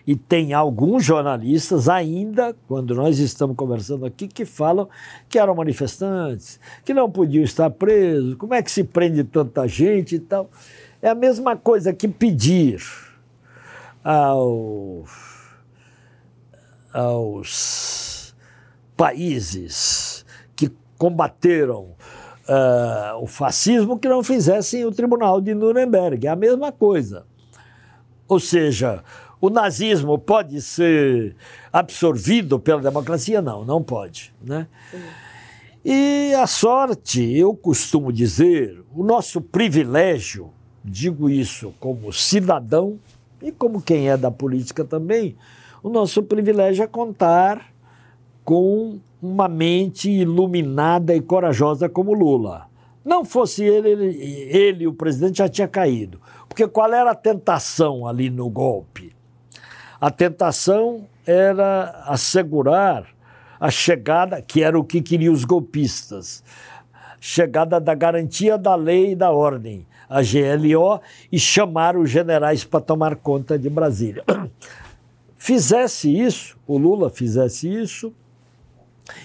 [0.04, 4.88] E tem alguns jornalistas ainda, quando nós estamos conversando aqui, que falam
[5.28, 10.16] que eram manifestantes, que não podiam estar presos, como é que se prende tanta gente
[10.16, 10.50] e tal.
[11.00, 12.82] É a mesma coisa que pedir
[14.04, 15.04] ao,
[16.92, 18.34] aos
[18.96, 21.94] países que combateram
[22.48, 26.26] uh, o fascismo que não fizessem o Tribunal de Nuremberg.
[26.26, 27.24] É a mesma coisa.
[28.28, 29.02] Ou seja,
[29.42, 31.34] O nazismo pode ser
[31.72, 33.42] absorvido pela democracia?
[33.42, 34.32] Não, não pode.
[34.40, 34.68] Né?
[35.84, 40.52] E a sorte, eu costumo dizer, o nosso privilégio,
[40.84, 43.00] digo isso como cidadão
[43.42, 45.36] e como quem é da política também,
[45.82, 47.72] o nosso privilégio é contar
[48.44, 52.66] com uma mente iluminada e corajosa como Lula.
[53.04, 54.06] Não fosse ele, ele,
[54.56, 56.20] ele, o presidente, já tinha caído.
[56.48, 59.14] Porque qual era a tentação ali no golpe?
[60.00, 63.06] A tentação era assegurar
[63.58, 66.42] a chegada, que era o que queriam os golpistas,
[67.20, 72.80] chegada da garantia da lei e da ordem, a GLO, e chamar os generais para
[72.80, 74.24] tomar conta de Brasília.
[75.36, 78.12] Fizesse isso, o Lula fizesse isso,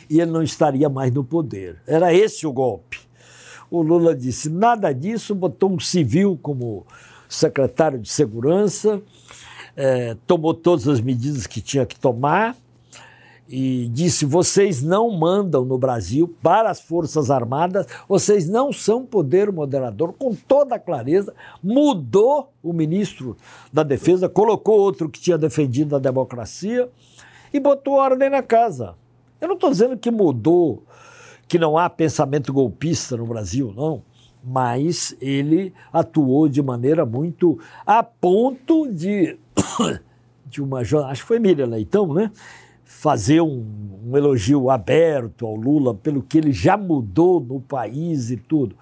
[0.10, 1.80] e ele não estaria mais no poder.
[1.86, 3.00] Era esse o golpe.
[3.70, 6.88] O Lula disse nada disso, botou um civil como
[7.30, 9.00] secretário de segurança,
[9.76, 12.56] é, tomou todas as medidas que tinha que tomar
[13.50, 19.52] e disse: vocês não mandam no Brasil para as Forças Armadas, vocês não são poder
[19.52, 21.34] moderador, com toda clareza.
[21.64, 23.38] Mudou o ministro
[23.72, 26.90] da Defesa, colocou outro que tinha defendido a democracia
[27.54, 28.96] e botou ordem na casa.
[29.40, 30.84] Eu não estou dizendo que mudou,
[31.48, 34.02] que não há pensamento golpista no Brasil, não.
[34.44, 37.60] Mas ele atuou de maneira muito.
[37.86, 39.38] a ponto de.
[40.46, 40.80] de uma.
[40.82, 42.32] Acho que foi Miriam Leitão, né?
[42.88, 43.64] Fazer um,
[44.04, 48.76] um elogio aberto ao Lula pelo que ele já mudou no país e tudo.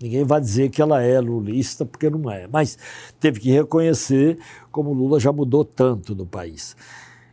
[0.00, 2.46] Ninguém vai dizer que ela é lulista, porque não é.
[2.46, 2.76] Mas
[3.18, 4.38] teve que reconhecer
[4.70, 6.76] como Lula já mudou tanto no país.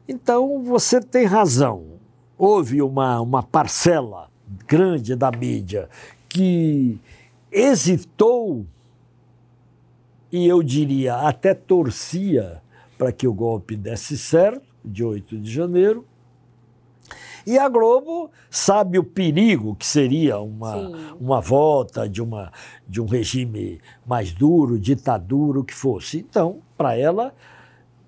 [0.07, 1.99] Então, você tem razão
[2.41, 4.27] houve uma, uma parcela
[4.67, 5.87] grande da mídia
[6.27, 6.99] que
[7.51, 8.65] hesitou
[10.31, 12.59] e eu diria até torcia
[12.97, 16.05] para que o golpe desse certo, de 8 de janeiro.
[17.45, 20.75] E a Globo sabe o perigo que seria uma,
[21.19, 22.51] uma volta de, uma,
[22.87, 26.19] de um regime mais duro, ditadura, o que fosse.
[26.19, 27.33] Então, para ela,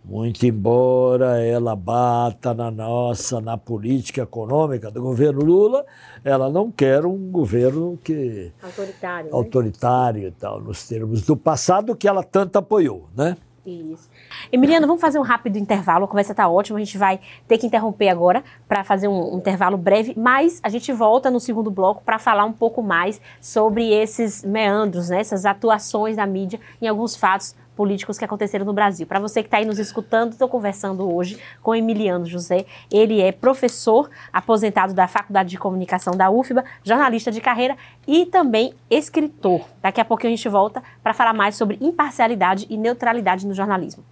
[0.05, 5.85] muito embora ela bata na nossa, na política econômica do governo Lula,
[6.23, 9.37] ela não quer um governo que autoritário, né?
[9.37, 13.37] autoritário e tal, nos termos do passado que ela tanto apoiou, né?
[13.65, 14.09] Isso.
[14.51, 16.03] Emiliano, vamos fazer um rápido intervalo.
[16.03, 16.77] A conversa está ótima.
[16.77, 20.67] A gente vai ter que interromper agora para fazer um, um, intervalo breve, mas a
[20.67, 25.45] gente volta no segundo bloco para falar um pouco mais sobre esses meandros, né, essas
[25.45, 29.05] atuações da mídia em alguns fatos políticos que aconteceram no Brasil.
[29.05, 32.65] Para você que está aí nos escutando, estou conversando hoje com Emiliano José.
[32.91, 37.75] Ele é professor aposentado da Faculdade de Comunicação da UFBA, jornalista de carreira
[38.07, 39.61] e também escritor.
[39.81, 44.03] Daqui a pouco a gente volta para falar mais sobre imparcialidade e neutralidade no jornalismo.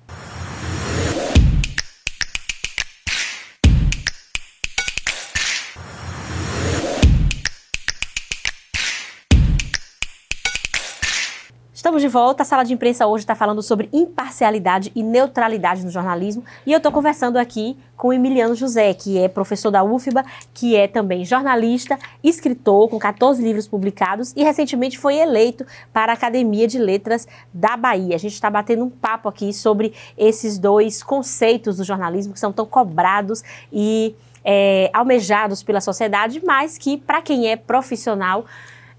[11.92, 12.44] Estamos de volta.
[12.44, 16.42] A sala de imprensa hoje está falando sobre imparcialidade e neutralidade no jornalismo.
[16.66, 20.24] E eu estou conversando aqui com o Emiliano José, que é professor da UFBA,
[20.54, 26.16] que é também jornalista, escritor, com 14 livros publicados e recentemente foi eleito para a
[26.16, 28.16] Academia de Letras da Bahia.
[28.16, 32.54] A gente está batendo um papo aqui sobre esses dois conceitos do jornalismo que são
[32.54, 38.46] tão cobrados e é, almejados pela sociedade, mas que, para quem é profissional,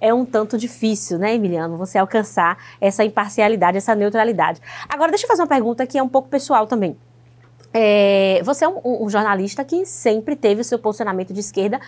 [0.02, 4.60] é um tanto difícil, né, Emiliano, você alcançar essa imparcialidade, essa neutralidade.
[4.88, 6.96] Agora, deixa eu fazer uma pergunta que é um pouco pessoal também.
[7.72, 11.80] É, você é um, um, jornalista que sempre teve o seu posicionamento de esquerda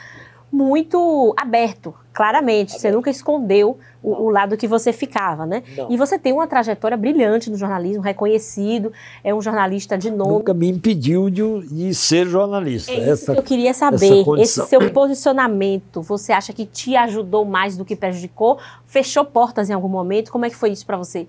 [0.55, 2.71] muito aberto, claramente.
[2.71, 2.81] Aberto.
[2.81, 5.65] Você nunca escondeu o, o, lado que você ficava, né?
[5.77, 5.91] Não.
[5.91, 8.93] E você tem uma trajetória brilhante no jornalismo, reconhecido,
[9.25, 10.35] é um jornalista de nome.
[10.35, 12.93] Nunca me impediu de, de ser jornalista.
[12.93, 14.25] É essa, que eu queria saber.
[14.39, 18.59] Esse seu posicionamento, você acha que te ajudou mais do que prejudicou?
[18.87, 20.31] Fechou portas em algum momento?
[20.31, 21.27] Como é que foi isso para você?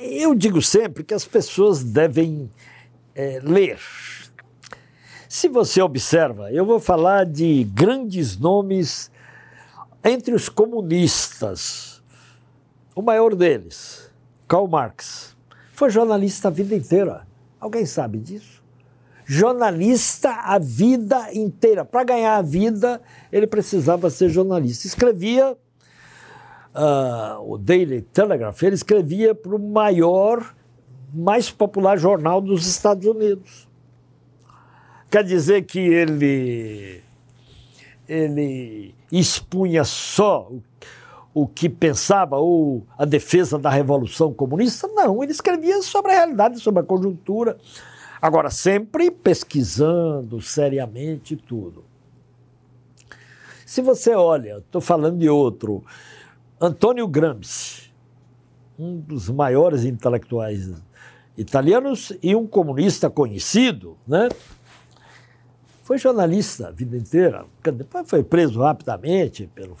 [0.00, 2.50] Eu digo sempre que as pessoas devem
[3.14, 3.78] é, ler
[5.32, 9.10] se você observa, eu vou falar de grandes nomes
[10.04, 12.02] entre os comunistas.
[12.94, 14.12] O maior deles,
[14.46, 15.34] Karl Marx,
[15.72, 17.26] foi jornalista a vida inteira.
[17.58, 18.62] Alguém sabe disso?
[19.24, 21.82] Jornalista a vida inteira.
[21.82, 23.00] Para ganhar a vida,
[23.32, 24.86] ele precisava ser jornalista.
[24.86, 25.56] Escrevia
[26.74, 30.54] uh, o Daily Telegraph, ele escrevia para o maior,
[31.10, 33.71] mais popular jornal dos Estados Unidos.
[35.12, 37.02] Quer dizer que ele,
[38.08, 40.50] ele expunha só
[41.34, 44.88] o que pensava ou a defesa da revolução comunista.
[44.88, 47.58] Não, ele escrevia sobre a realidade, sobre a conjuntura.
[48.22, 51.84] Agora, sempre pesquisando seriamente tudo.
[53.66, 55.84] Se você olha, estou falando de outro,
[56.58, 57.92] Antônio Gramsci,
[58.78, 60.70] um dos maiores intelectuais
[61.36, 64.30] italianos e um comunista conhecido, né?
[65.92, 69.76] Foi jornalista a vida inteira, depois foi preso rapidamente pelo,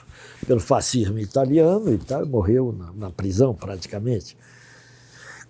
[0.46, 4.36] pelo fascismo italiano e tal, morreu na, na prisão praticamente.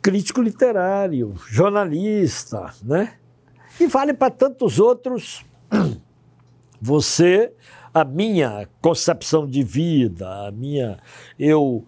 [0.00, 3.14] Crítico literário, jornalista, né?
[3.80, 5.44] E vale para tantos outros.
[6.80, 7.52] Você,
[7.92, 11.00] a minha concepção de vida, a minha.
[11.36, 11.84] Eu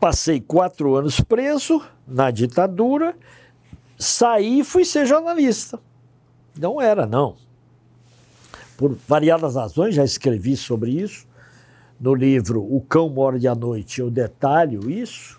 [0.00, 3.14] passei quatro anos preso na ditadura,
[3.98, 5.78] saí e fui ser jornalista.
[6.58, 7.36] Não era, não.
[8.76, 11.26] Por variadas razões, já escrevi sobre isso.
[12.00, 15.38] No livro O Cão Morde à Noite, eu detalho isso.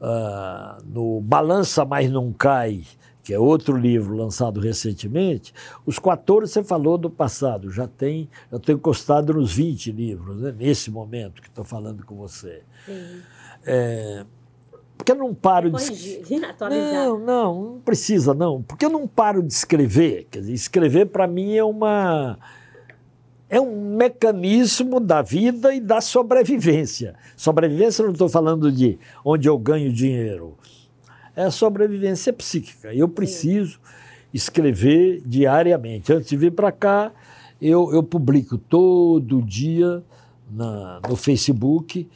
[0.00, 2.84] Uh, no Balança Mas Não Cai,
[3.26, 5.52] que é outro livro lançado recentemente,
[5.84, 10.54] os 14 você falou do passado, já tem, eu tenho encostado nos 20 livros, né,
[10.56, 12.62] nesse momento que estou falando com você.
[13.64, 14.24] É,
[14.96, 15.76] porque eu não paro de.
[16.68, 18.62] Não, não, não precisa, não.
[18.62, 20.26] Porque eu não paro de escrever.
[20.30, 22.38] Quer dizer, escrever para mim é uma.
[23.48, 27.14] É um mecanismo da vida e da sobrevivência.
[27.36, 30.56] Sobrevivência, eu não estou falando de onde eu ganho dinheiro.
[31.36, 32.92] É a sobrevivência psíquica.
[32.92, 33.78] Eu preciso
[34.34, 36.12] escrever diariamente.
[36.12, 37.12] Antes de vir para cá,
[37.62, 40.02] eu, eu publico todo dia
[40.50, 42.08] na, no Facebook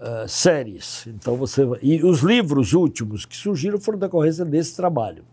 [0.00, 1.06] uh, séries.
[1.06, 5.24] Então você e os livros últimos que surgiram foram decorrência desse trabalho.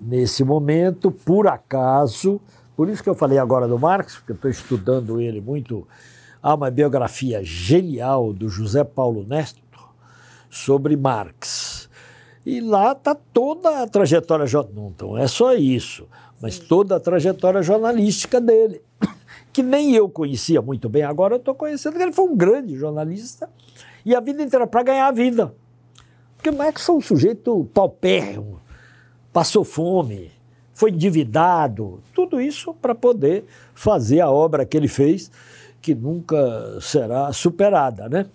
[0.00, 2.40] Nesse momento, por acaso,
[2.76, 5.86] por isso que eu falei agora do Marx, porque estou estudando ele muito.
[6.40, 9.60] Há uma biografia genial do José Paulo Nesto
[10.48, 11.90] sobre Marx.
[12.46, 16.06] E lá está toda a trajetória, não é só isso,
[16.40, 18.80] mas toda a trajetória jornalística dele
[19.58, 22.76] que nem eu conhecia muito bem, agora eu estou conhecendo que ele foi um grande
[22.76, 23.50] jornalista
[24.04, 25.52] e a vida inteira para ganhar a vida.
[26.36, 28.60] Porque Marx foi um sujeito paupérrimo,
[29.32, 30.30] passou fome,
[30.72, 35.28] foi endividado, tudo isso para poder fazer a obra que ele fez,
[35.82, 38.26] que nunca será superada, né?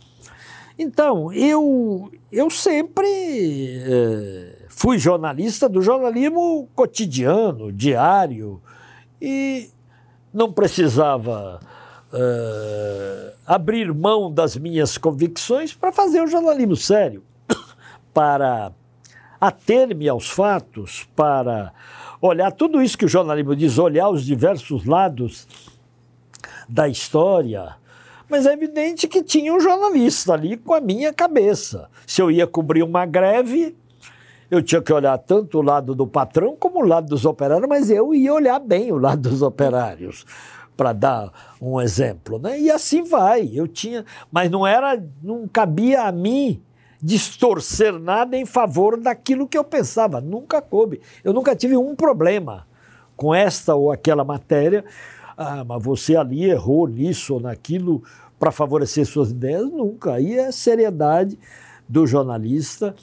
[0.78, 3.07] Então, eu, eu sempre
[3.82, 8.61] é, fui jornalista do jornalismo cotidiano, diário,
[9.21, 9.69] e
[10.34, 11.59] não precisava
[12.11, 17.23] uh, abrir mão das minhas convicções para fazer o jornalismo sério,
[18.13, 18.71] para
[19.39, 21.73] ater-me aos fatos, para
[22.21, 25.47] olhar tudo isso que o jornalismo diz, olhar os diversos lados
[26.67, 27.75] da história.
[28.29, 31.89] Mas é evidente que tinha um jornalista ali com a minha cabeça.
[32.07, 33.75] Se eu ia cobrir uma greve,
[34.53, 37.89] eu tinha que olhar tanto o lado do patrão como o lado dos operários, mas
[37.89, 40.27] eu ia olhar bem o lado dos operários,
[40.77, 42.59] para dar um exemplo, né?
[42.59, 43.49] E assim vai.
[43.51, 46.61] Eu tinha, mas não era, não cabia a mim
[47.01, 50.21] distorcer nada em favor daquilo que eu pensava.
[50.21, 51.01] Nunca coube.
[51.23, 52.67] Eu nunca tive um problema
[53.17, 54.85] com esta ou aquela matéria.
[55.35, 58.03] Ah, mas você ali errou nisso ou naquilo
[58.37, 59.63] para favorecer suas ideias?
[59.63, 60.13] Nunca.
[60.13, 61.39] Aí é seriedade
[61.89, 62.93] do jornalista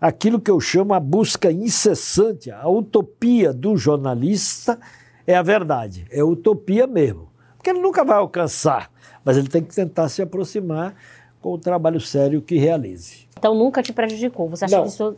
[0.00, 4.78] aquilo que eu chamo a busca incessante, a utopia do jornalista
[5.26, 7.28] é a verdade, é utopia mesmo.
[7.56, 8.90] Porque ele nunca vai alcançar,
[9.24, 10.94] mas ele tem que tentar se aproximar
[11.40, 13.28] com o trabalho sério que realize.
[13.36, 14.48] Então nunca te prejudicou?
[14.48, 14.84] Você acha Não.
[14.84, 15.16] que isso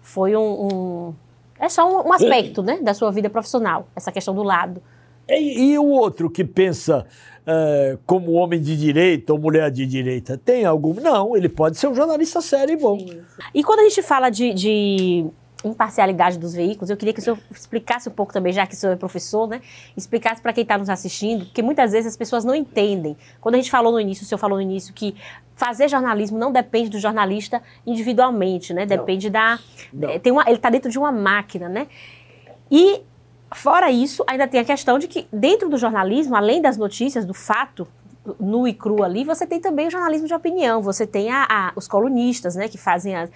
[0.00, 1.14] foi um, um...
[1.58, 4.82] É só um, um aspecto né, da sua vida profissional, essa questão do lado.
[5.28, 7.06] E, e o outro que pensa
[7.46, 10.94] uh, como homem de direita ou mulher de direita, tem algum?
[10.94, 12.98] Não, ele pode ser um jornalista sério e bom.
[12.98, 13.20] Sim.
[13.54, 15.26] E quando a gente fala de, de
[15.64, 18.76] imparcialidade dos veículos, eu queria que o senhor explicasse um pouco também, já que o
[18.76, 19.60] senhor é professor, né?
[19.96, 23.16] Explicasse para quem está nos assistindo, porque muitas vezes as pessoas não entendem.
[23.40, 25.14] Quando a gente falou no início, o senhor falou no início que
[25.54, 28.86] fazer jornalismo não depende do jornalista individualmente, né?
[28.86, 29.32] Depende não.
[29.32, 29.58] da.
[29.92, 30.18] Não.
[30.18, 31.86] Tem uma, ele está dentro de uma máquina, né?
[32.70, 33.02] E
[33.52, 37.34] Fora isso, ainda tem a questão de que dentro do jornalismo, além das notícias, do
[37.34, 37.86] fato
[38.38, 41.72] nu e cru ali, você tem também o jornalismo de opinião, você tem a, a,
[41.74, 43.30] os colunistas, né, que fazem as...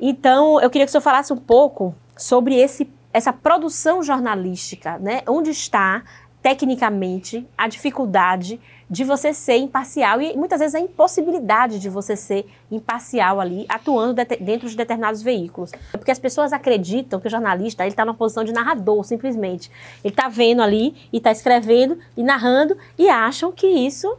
[0.00, 5.22] Então, eu queria que o senhor falasse um pouco sobre esse, essa produção jornalística, né,
[5.28, 6.02] onde está
[6.42, 12.46] tecnicamente a dificuldade de você ser imparcial e muitas vezes a impossibilidade de você ser
[12.70, 15.72] imparcial ali, atuando de dentro de determinados veículos.
[15.92, 19.70] Porque as pessoas acreditam que o jornalista ele está numa posição de narrador, simplesmente.
[20.04, 24.16] Ele está vendo ali e está escrevendo e narrando e acham que isso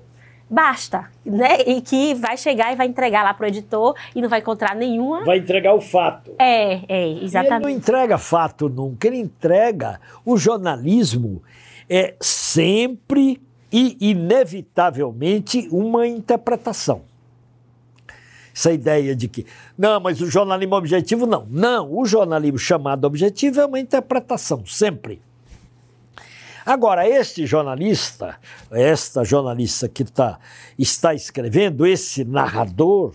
[0.49, 1.61] basta, né?
[1.65, 5.23] E que vai chegar e vai entregar lá pro editor e não vai encontrar nenhuma.
[5.23, 6.31] Vai entregar o fato.
[6.39, 7.53] É, é, exatamente.
[7.53, 11.41] ele não entrega fato nunca, ele entrega o jornalismo
[11.89, 13.41] é sempre
[13.71, 17.01] e inevitavelmente uma interpretação.
[18.55, 19.45] Essa ideia de que,
[19.77, 21.45] não, mas o jornalismo objetivo, não.
[21.49, 25.21] Não, o jornalismo chamado objetivo é uma interpretação, sempre.
[26.65, 28.35] Agora, este jornalista,
[28.71, 30.39] esta jornalista que tá,
[30.77, 33.13] está escrevendo, esse narrador,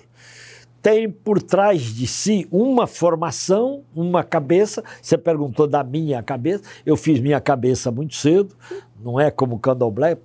[0.80, 4.82] tem por trás de si uma formação, uma cabeça.
[5.02, 8.56] Você perguntou da minha cabeça, eu fiz minha cabeça muito cedo,
[9.00, 10.16] não é como Candomblé,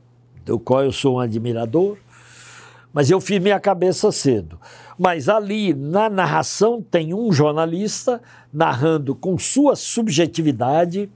[0.48, 1.98] do qual eu sou um admirador,
[2.94, 4.58] mas eu fiz minha cabeça cedo.
[4.98, 8.22] Mas ali na narração tem um jornalista
[8.52, 11.12] narrando com sua subjetividade,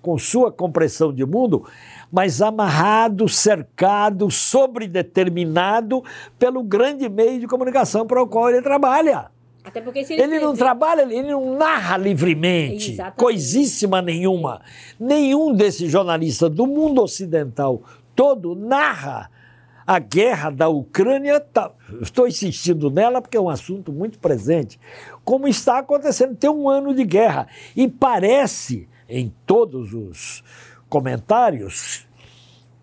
[0.00, 1.66] com sua compreensão de mundo,
[2.10, 6.02] mas amarrado, cercado, sobredeterminado
[6.38, 9.30] pelo grande meio de comunicação para o qual ele trabalha.
[9.62, 13.18] Até porque ele, ele não trabalha, ele não narra livremente, Exatamente.
[13.18, 14.62] coisíssima nenhuma.
[14.98, 17.82] Nenhum desses jornalistas do mundo ocidental
[18.20, 19.30] todo narra
[19.86, 21.70] a guerra da Ucrânia, tá,
[22.02, 24.78] estou insistindo nela porque é um assunto muito presente,
[25.24, 27.48] como está acontecendo, tem um ano de guerra.
[27.74, 30.44] E parece em todos os
[30.86, 32.06] comentários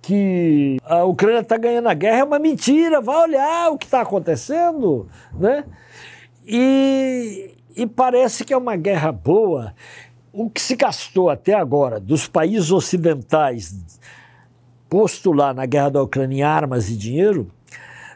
[0.01, 4.01] que a Ucrânia está ganhando a guerra é uma mentira, vai olhar o que está
[4.01, 5.07] acontecendo,
[5.37, 5.65] né?
[6.47, 9.75] E, e parece que é uma guerra boa.
[10.33, 13.71] O que se gastou até agora dos países ocidentais
[14.89, 17.51] posto lá na guerra da Ucrânia em armas e dinheiro,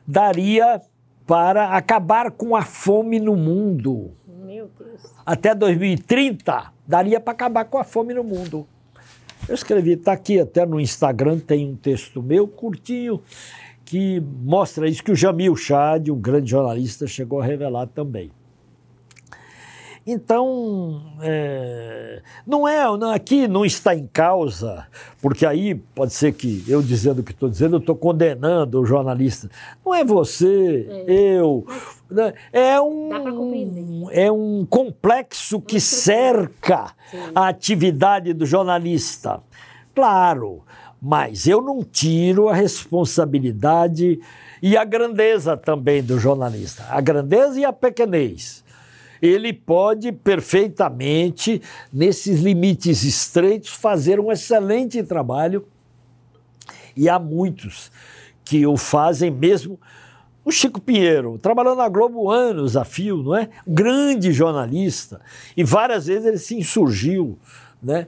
[0.06, 0.82] daria
[1.26, 4.12] para acabar com a fome no mundo.
[4.28, 5.02] Meu Deus.
[5.26, 8.68] Até 2030 daria para acabar com a fome no mundo.
[9.48, 13.22] Eu escrevi, está aqui até no Instagram, tem um texto meu curtinho
[13.84, 18.32] que mostra isso que o Jamil Chad, um grande jornalista, chegou a revelar também.
[20.06, 22.84] Então, é, não é,
[23.14, 24.88] aqui não está em causa,
[25.22, 28.86] porque aí pode ser que eu dizendo o que estou dizendo, eu estou condenando o
[28.86, 29.48] jornalista.
[29.86, 31.14] Não é você, é.
[31.14, 31.66] eu.
[32.10, 37.18] Né, é um, é um complexo que cerca Sim.
[37.36, 39.40] a atividade do jornalista.
[39.94, 40.64] Claro,
[41.00, 44.20] mas eu não tiro a responsabilidade
[44.64, 46.86] e a grandeza também do jornalista.
[46.90, 48.64] A grandeza e a pequenez
[49.22, 51.62] ele pode perfeitamente,
[51.94, 55.68] nesses limites estreitos, fazer um excelente trabalho.
[56.96, 57.92] E há muitos
[58.44, 59.80] que o fazem mesmo.
[60.44, 63.50] O Chico Pinheiro, trabalhando na Globo anos a fio, não é?
[63.68, 65.22] grande jornalista.
[65.56, 67.38] E várias vezes ele se insurgiu,
[67.82, 68.08] né?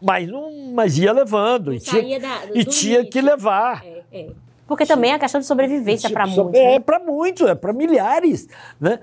[0.00, 1.74] Mas, não, mas ia levando.
[1.74, 3.84] e tinha, da, e tinha que levar.
[3.84, 4.30] É, é.
[4.70, 6.54] Porque também é a questão de sobrevivência para muitos.
[6.54, 6.78] É, né?
[6.78, 8.46] para muitos, é para milhares.
[8.80, 9.00] Né?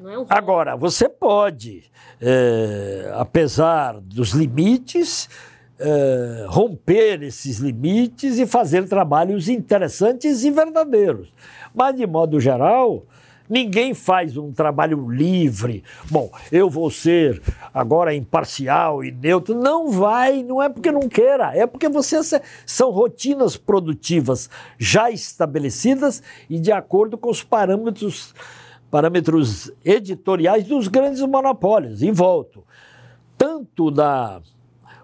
[0.00, 1.82] É um Agora, você pode,
[2.22, 5.28] é, apesar dos limites,
[5.76, 11.34] é, romper esses limites e fazer trabalhos interessantes e verdadeiros.
[11.74, 13.02] Mas, de modo geral,
[13.48, 15.82] Ninguém faz um trabalho livre.
[16.10, 17.42] Bom, eu vou ser
[17.72, 19.54] agora imparcial e neutro.
[19.54, 22.20] Não vai, não é porque não queira, é porque você
[22.66, 28.34] são rotinas produtivas já estabelecidas e de acordo com os parâmetros
[28.90, 32.02] parâmetros editoriais dos grandes monopólios.
[32.02, 32.64] E volto.
[33.36, 34.40] Tanto da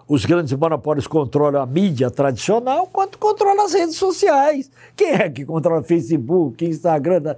[0.07, 4.69] os grandes monopólios controlam a mídia tradicional, quanto controlam as redes sociais.
[4.95, 7.35] Quem é que controla Facebook, Instagram?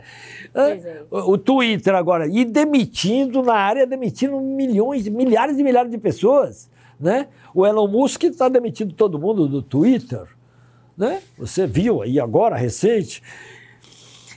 [0.54, 1.04] É.
[1.10, 2.28] O Twitter agora.
[2.28, 6.70] E demitindo na área, demitindo milhões, milhares e milhares de pessoas.
[7.00, 7.28] Né?
[7.54, 10.24] O Elon Musk está demitindo todo mundo do Twitter.
[10.98, 11.22] Né?
[11.38, 13.24] Você viu aí agora, recente.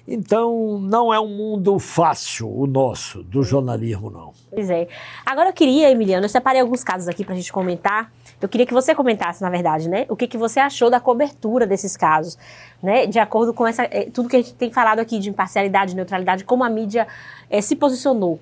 [0.07, 4.33] Então, não é um mundo fácil o nosso, do jornalismo, não.
[4.51, 4.89] Pois é.
[5.25, 8.13] Agora eu queria, Emiliano, eu separei alguns casos aqui para a gente comentar.
[8.41, 10.07] Eu queria que você comentasse, na verdade, né?
[10.09, 12.39] O que, que você achou da cobertura desses casos,
[12.83, 13.07] né?
[13.07, 16.45] De acordo com essa, eh, tudo que a gente tem falado aqui de imparcialidade, neutralidade,
[16.45, 17.07] como a mídia
[17.51, 18.41] é, se posicionou.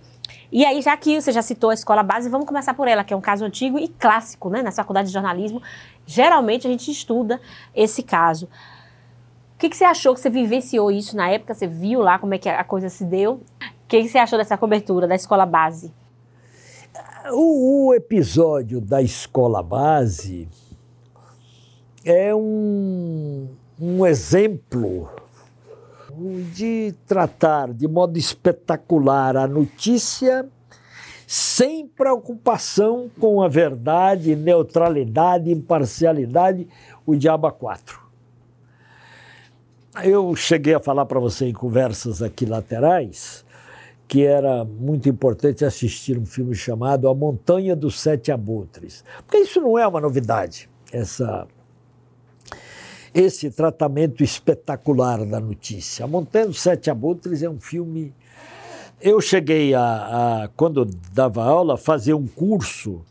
[0.51, 3.13] E aí, já que você já citou a escola base, vamos começar por ela, que
[3.13, 4.63] é um caso antigo e clássico, né?
[4.63, 5.61] Na faculdade de jornalismo,
[6.07, 7.41] geralmente a gente estuda
[7.75, 8.49] esse caso.
[9.59, 11.53] O que, que, você achou que você vivenciou isso na época?
[11.53, 13.33] Você viu lá como é que a coisa se deu?
[13.33, 15.93] O que, que você achou dessa cobertura da escola base?
[17.33, 20.49] O, o episódio da escola base
[22.05, 23.49] é um,
[23.81, 25.11] um exemplo
[26.55, 30.49] de tratar de modo espetacular a notícia
[31.27, 36.69] sem preocupação com a verdade, neutralidade, imparcialidade,
[37.05, 38.08] o Diaba 4.
[40.05, 43.44] Eu cheguei a falar para você em conversas aqui laterais
[44.07, 49.05] que era muito importante assistir um filme chamado A Montanha dos Sete Abutres.
[49.18, 51.46] Porque isso não é uma novidade, essa,
[53.12, 56.07] esse tratamento espetacular da notícia.
[56.07, 58.14] A Montanha dos Sete Abutres é um filme
[59.01, 63.05] eu cheguei a, a quando dava aula, fazer um curso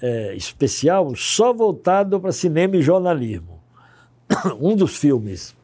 [0.00, 3.60] é, especial só voltado para cinema e jornalismo.
[4.58, 5.54] Um dos filmes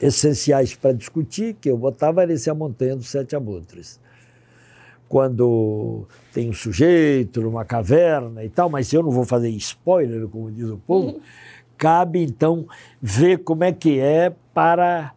[0.00, 4.00] essenciais para discutir que eu botava era esse A Montanha dos Sete Abutres.
[5.08, 10.50] Quando tem um sujeito numa caverna e tal, mas eu não vou fazer spoiler, como
[10.50, 11.20] diz o povo,
[11.76, 12.66] cabe então
[13.00, 15.12] ver como é que é para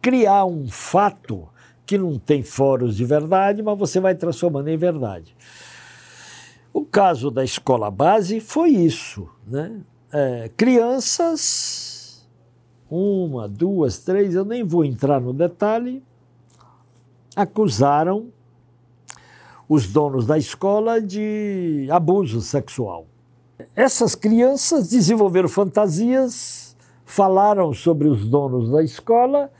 [0.00, 1.48] criar um fato
[1.84, 5.34] que não tem foros de verdade, mas você vai transformando em verdade.
[6.72, 9.28] O caso da escola base foi isso.
[9.44, 9.80] Né?
[10.12, 11.89] É, crianças,
[12.90, 16.02] uma, duas, três, eu nem vou entrar no detalhe,
[17.36, 18.28] acusaram
[19.68, 23.06] os donos da escola de abuso sexual.
[23.76, 29.50] Essas crianças desenvolveram fantasias, falaram sobre os donos da escola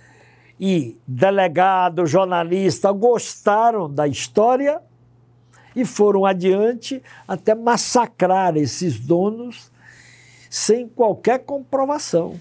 [0.59, 4.83] e delegado, jornalista gostaram da história
[5.77, 9.71] e foram adiante até massacrar esses donos
[10.51, 12.35] sem qualquer comprovação.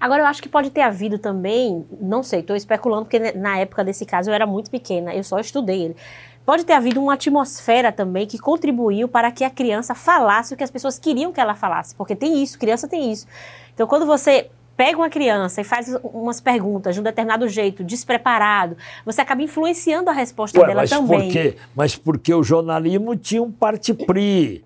[0.00, 3.82] Agora, eu acho que pode ter havido também, não sei, estou especulando, porque na época
[3.82, 5.96] desse caso eu era muito pequena, eu só estudei ele.
[6.44, 10.62] Pode ter havido uma atmosfera também que contribuiu para que a criança falasse o que
[10.62, 13.26] as pessoas queriam que ela falasse, porque tem isso, criança tem isso.
[13.74, 18.76] Então, quando você pega uma criança e faz umas perguntas de um determinado jeito, despreparado,
[19.04, 21.22] você acaba influenciando a resposta Ué, dela mas também.
[21.22, 21.56] Por quê?
[21.74, 24.64] Mas porque o jornalismo tinha um parte-pri,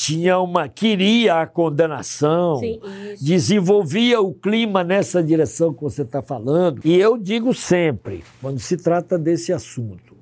[0.00, 2.80] tinha uma queria a condenação, Sim,
[3.20, 6.80] desenvolvia o clima nessa direção que você está falando.
[6.82, 10.16] E eu digo sempre, quando se trata desse assunto,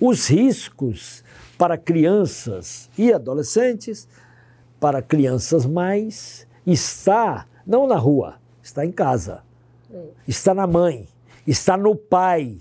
[0.00, 1.22] os riscos
[1.56, 4.08] para crianças e adolescentes,
[4.80, 9.44] para crianças mais, está não na rua, está em casa.
[10.26, 11.06] Está na mãe,
[11.46, 12.58] está no pai.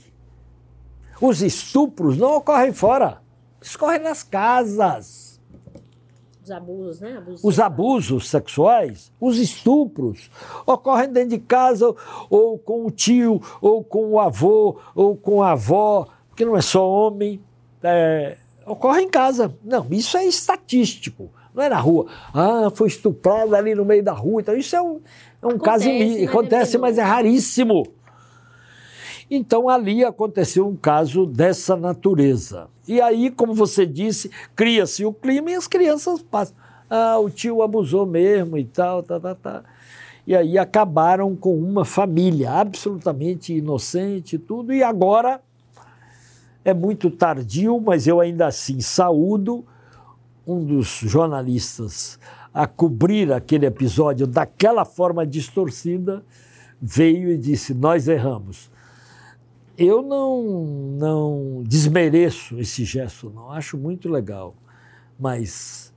[1.19, 3.19] Os estupros não ocorrem fora,
[3.75, 5.26] ocorrem nas casas.
[6.47, 7.17] Os abusos, né?
[7.17, 10.31] Abusos os abusos sexuais, os estupros,
[10.65, 11.93] ocorrem dentro de casa,
[12.29, 16.61] ou com o tio, ou com o avô, ou com a avó, porque não é
[16.61, 17.41] só homem.
[17.83, 19.53] É, ocorre em casa.
[19.61, 21.29] Não, isso é estatístico.
[21.53, 22.05] Não é na rua.
[22.33, 24.39] Ah, foi estuprado ali no meio da rua.
[24.39, 25.01] Então, isso é um,
[25.41, 25.89] é um acontece, caso.
[25.89, 27.87] Mas é acontece, é mas é raríssimo.
[29.30, 32.67] Então, ali aconteceu um caso dessa natureza.
[32.88, 36.55] E aí, como você disse, cria-se o clima e as crianças passam.
[36.89, 39.63] Ah, o tio abusou mesmo e tal, tá, tá, tá.
[40.25, 44.73] E aí acabaram com uma família absolutamente inocente e tudo.
[44.73, 45.41] E agora
[46.63, 49.65] é muito tardio, mas eu ainda assim saúdo
[50.45, 52.17] um dos jornalistas
[52.53, 56.23] a cobrir aquele episódio daquela forma distorcida
[56.82, 58.69] veio e disse: Nós erramos.
[59.78, 60.41] Eu não,
[60.97, 63.51] não desmereço esse gesto, não.
[63.51, 64.55] Acho muito legal.
[65.19, 65.93] Mas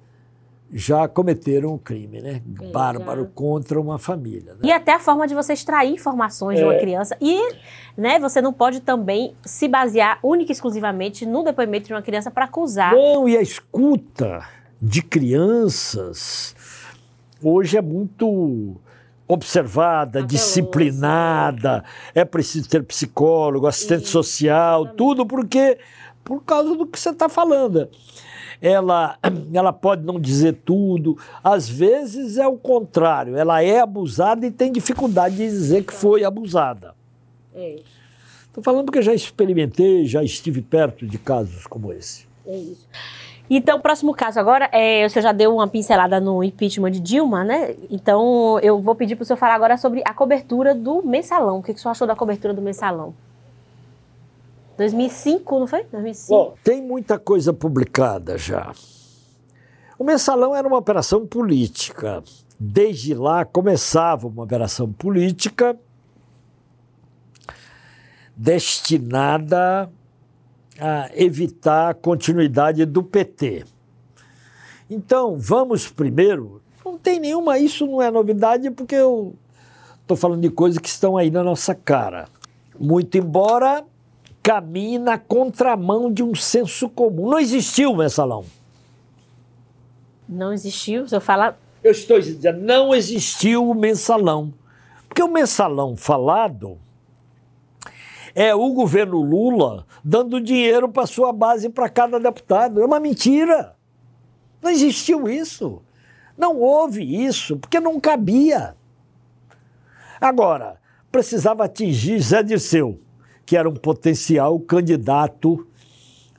[0.72, 2.42] já cometeram um crime, né?
[2.72, 3.28] Bárbaro já.
[3.34, 4.54] contra uma família.
[4.54, 4.60] Né?
[4.64, 6.62] E até a forma de você extrair informações é.
[6.62, 6.78] de uma é.
[6.78, 7.16] criança.
[7.20, 7.54] E
[7.96, 12.30] né, você não pode também se basear única e exclusivamente no depoimento de uma criança
[12.30, 12.94] para acusar.
[12.94, 14.46] Não, e a escuta
[14.80, 16.54] de crianças
[17.42, 18.76] hoje é muito
[19.32, 25.78] observada, disciplinada, é preciso ter psicólogo, assistente social, tudo porque
[26.24, 27.88] por causa do que você está falando
[28.60, 29.18] ela,
[29.52, 34.70] ela pode não dizer tudo, às vezes é o contrário, ela é abusada e tem
[34.70, 36.94] dificuldade de dizer que foi abusada.
[37.54, 38.62] Estou é.
[38.62, 42.28] falando porque já experimentei, já estive perto de casos como esse.
[42.46, 42.86] É isso.
[43.52, 47.00] Então, o próximo caso agora, é, o senhor já deu uma pincelada no impeachment de
[47.00, 47.74] Dilma, né?
[47.90, 51.58] Então, eu vou pedir para o senhor falar agora sobre a cobertura do mensalão.
[51.58, 53.12] O que, que o senhor achou da cobertura do mensalão?
[54.76, 55.82] 2005, não foi?
[55.82, 56.32] 2005.
[56.32, 58.72] Bom, tem muita coisa publicada já.
[59.98, 62.22] O mensalão era uma operação política.
[62.58, 65.76] Desde lá começava uma operação política
[68.36, 69.90] destinada
[70.80, 73.64] a evitar a continuidade do PT.
[74.88, 76.62] Então, vamos primeiro.
[76.84, 79.34] Não tem nenhuma, isso não é novidade, porque eu
[80.00, 82.28] estou falando de coisas que estão aí na nossa cara.
[82.78, 83.84] Muito embora
[84.42, 87.30] caminhe na contramão de um senso comum.
[87.30, 88.44] Não existiu mensalão.
[90.28, 91.06] Não existiu?
[91.06, 91.58] Se eu falar.
[91.84, 94.52] Eu estou dizendo, não existiu o mensalão.
[95.06, 96.78] Porque o mensalão falado
[98.34, 102.80] é o governo Lula dando dinheiro para sua base para cada deputado.
[102.80, 103.74] É uma mentira.
[104.62, 105.82] Não existiu isso.
[106.36, 108.74] Não houve isso, porque não cabia.
[110.20, 112.98] Agora, precisava atingir Zé Dirceu,
[113.44, 115.66] que era um potencial candidato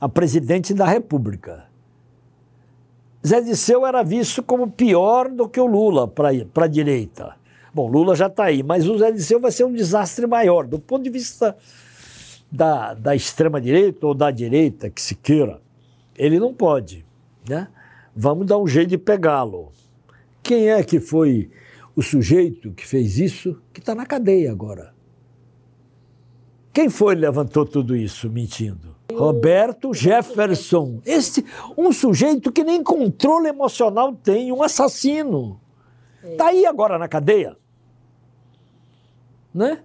[0.00, 1.66] a presidente da República.
[3.24, 7.36] Zé Dirceu era visto como pior do que o Lula para a direita.
[7.74, 10.66] Bom, Lula já está aí, mas o Zé Dirceu vai ser um desastre maior.
[10.66, 11.56] Do ponto de vista
[12.50, 15.60] da, da extrema-direita ou da direita, que se queira,
[16.14, 17.06] ele não pode.
[17.48, 17.68] Né?
[18.14, 19.72] Vamos dar um jeito de pegá-lo.
[20.42, 21.50] Quem é que foi
[21.96, 24.92] o sujeito que fez isso, que está na cadeia agora?
[26.74, 28.96] Quem foi que levantou tudo isso mentindo?
[29.12, 31.00] Roberto Jefferson.
[31.04, 31.44] Este,
[31.76, 35.60] um sujeito que nem controle emocional tem, um assassino.
[36.22, 37.56] Está aí agora na cadeia.
[39.54, 39.78] Né?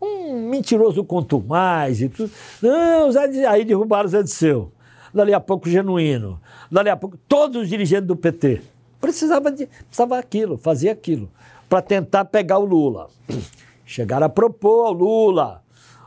[0.00, 2.30] Um mentiroso quanto mais e tudo.
[2.60, 4.72] Não, Zé, aí derrubaram o Zé de Seu.
[5.12, 6.40] Dali a pouco, Genuíno.
[6.70, 8.60] Dali a pouco, todos os dirigentes do PT.
[9.00, 11.30] Precisava, de, precisava aquilo, fazer aquilo,
[11.68, 13.08] para tentar pegar o Lula.
[13.86, 15.62] Chegaram a propor ao Lula.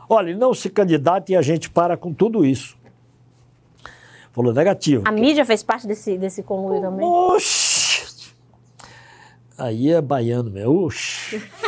[0.08, 2.76] Olha, não se candidata e a gente para com tudo isso.
[4.32, 5.04] Falou negativo.
[5.06, 7.06] A mídia fez parte desse, desse conluio também?
[7.06, 8.32] Oxi!
[9.56, 10.84] Aí é baiano, meu.
[10.84, 11.42] Oxi!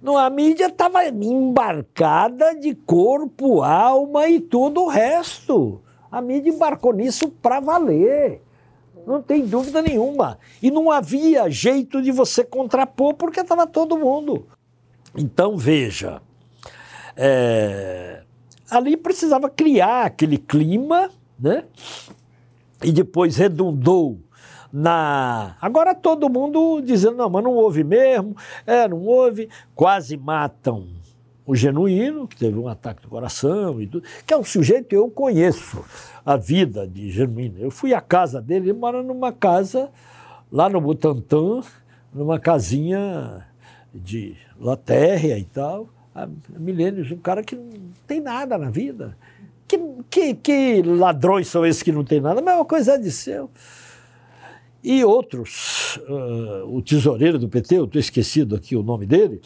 [0.00, 5.80] No, a mídia estava embarcada de corpo, alma e tudo o resto.
[6.10, 8.40] A mídia embarcou nisso para valer.
[9.06, 10.38] Não tem dúvida nenhuma.
[10.62, 14.46] E não havia jeito de você contrapor porque estava todo mundo.
[15.16, 16.22] Então, veja.
[17.16, 18.22] É,
[18.70, 21.64] ali precisava criar aquele clima, né?
[22.84, 24.20] E depois redundou
[24.72, 25.56] na.
[25.60, 30.86] Agora todo mundo dizendo, não, mas não houve mesmo, é, não houve, quase matam
[31.46, 34.96] o Genuíno, que teve um ataque do coração e tudo, que é um sujeito que
[34.96, 35.82] eu conheço
[36.24, 37.58] a vida de Genuíno.
[37.58, 39.90] Eu fui à casa dele, ele mora numa casa
[40.52, 41.62] lá no Butantã,
[42.12, 43.46] numa casinha
[43.94, 47.70] de latérrea e tal, há milênios, um cara que não
[48.06, 49.16] tem nada na vida.
[49.66, 49.78] Que,
[50.10, 52.40] que, que ladrões são esses que não tem nada?
[52.40, 53.50] A mesma coisa é de seu.
[54.82, 59.40] E outros, uh, o tesoureiro do PT, eu estou esquecido aqui o nome dele,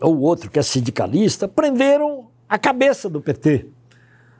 [0.00, 3.66] ou outro que é sindicalista, prenderam a cabeça do PT.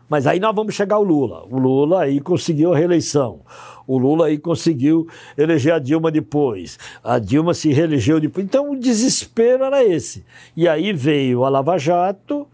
[0.09, 1.45] Mas aí nós vamos chegar ao Lula.
[1.51, 3.41] O Lula aí conseguiu a reeleição.
[3.87, 6.79] O Lula aí conseguiu eleger a Dilma depois.
[7.03, 8.47] A Dilma se reelegeu depois.
[8.47, 10.25] Então o desespero era esse.
[10.57, 12.47] E aí veio a Lava Jato,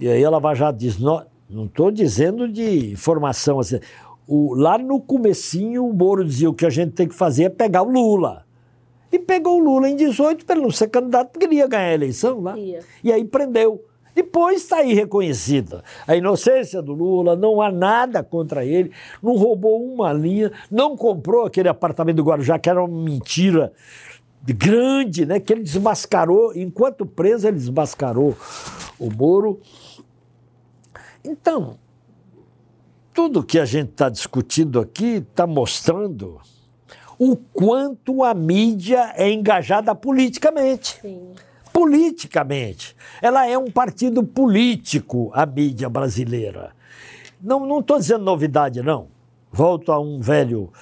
[0.00, 1.26] e aí a Lava Jato diz: não
[1.66, 3.78] estou dizendo de informação assim.
[4.26, 7.48] O, lá no comecinho, o Moro dizia o que a gente tem que fazer é
[7.48, 8.44] pegar o Lula.
[9.12, 11.90] E pegou o Lula em 18 para ele não ser candidato, porque ele ia ganhar
[11.90, 12.58] a eleição lá.
[12.58, 12.80] Ia.
[13.02, 13.84] E aí prendeu.
[14.14, 19.84] Depois está aí reconhecida a inocência do Lula, não há nada contra ele, não roubou
[19.84, 23.72] uma linha, não comprou aquele apartamento do Guarujá, que era uma mentira
[24.52, 25.40] grande, né?
[25.40, 28.36] Que ele desmascarou, enquanto preso, ele desmascarou
[28.98, 29.60] o Moro.
[31.24, 31.76] Então,
[33.14, 36.40] tudo que a gente está discutindo aqui está mostrando
[37.16, 40.98] o quanto a mídia é engajada politicamente.
[41.00, 41.32] Sim.
[41.72, 42.96] Politicamente.
[43.22, 46.72] Ela é um partido político, a mídia brasileira.
[47.40, 49.08] Não estou dizendo novidade, não.
[49.52, 50.72] Volto a um velho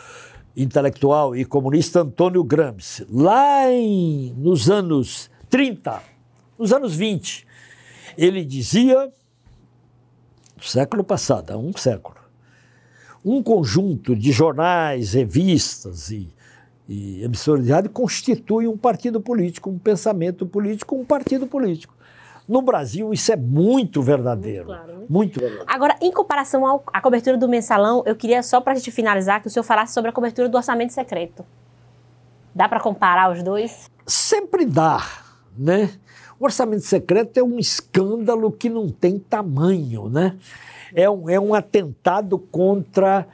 [0.57, 3.07] intelectual e comunista, Antônio Gramsci.
[3.11, 6.03] Lá em, nos anos 30,
[6.59, 7.47] nos anos 20,
[8.17, 9.13] ele dizia,
[10.61, 12.22] século passado, há um século,
[13.25, 16.29] um conjunto de jornais, revistas e,
[16.89, 21.95] e emissoras de rádio constitui um partido político, um pensamento político, um partido político.
[22.49, 24.67] No Brasil, isso é muito verdadeiro.
[24.67, 25.07] Muito, claro, né?
[25.09, 25.73] muito verdadeiro.
[25.73, 29.41] Agora, em comparação ao, à cobertura do mensalão, eu queria só para a gente finalizar
[29.41, 31.45] que o senhor falasse sobre a cobertura do orçamento secreto.
[32.55, 33.89] Dá para comparar os dois?
[34.07, 35.03] Sempre dá,
[35.57, 35.91] né?
[36.43, 40.37] O orçamento secreto é um escândalo que não tem tamanho, né?
[40.93, 43.29] é um, é um atentado contra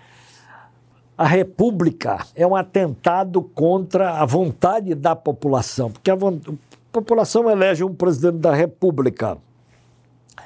[1.17, 6.53] a República, é um atentado contra a vontade da população, porque a, a
[6.93, 9.39] população elege um presidente da República.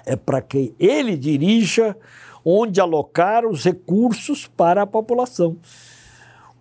[0.06, 1.96] É para que ele dirija
[2.44, 5.56] onde alocar os recursos para a população.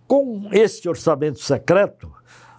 [0.08, 2.12] com este orçamento secreto,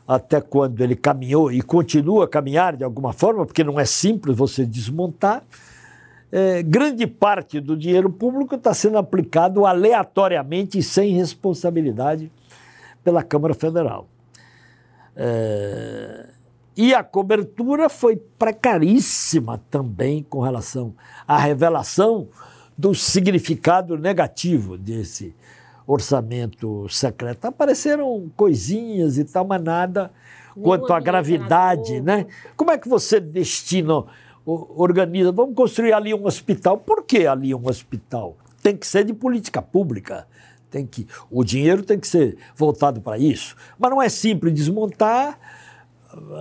[0.07, 4.35] até quando ele caminhou e continua a caminhar de alguma forma, porque não é simples
[4.35, 5.43] você desmontar,
[6.31, 12.31] é, grande parte do dinheiro público está sendo aplicado aleatoriamente e sem responsabilidade
[13.03, 14.07] pela Câmara Federal.
[15.15, 16.27] É,
[16.75, 20.95] e a cobertura foi precaríssima também com relação
[21.27, 22.27] à revelação
[22.75, 25.35] do significado negativo desse
[25.85, 27.45] orçamento secreto.
[27.45, 30.11] Apareceram coisinhas e tal, mas nada
[30.61, 32.25] quanto à gravidade, né?
[32.55, 34.03] Como é que você destina,
[34.45, 35.31] organiza?
[35.31, 36.77] Vamos construir ali um hospital.
[36.77, 38.37] Por que ali um hospital?
[38.61, 40.27] Tem que ser de política pública.
[40.69, 43.55] Tem que, o dinheiro tem que ser voltado para isso.
[43.77, 45.39] Mas não é simples desmontar.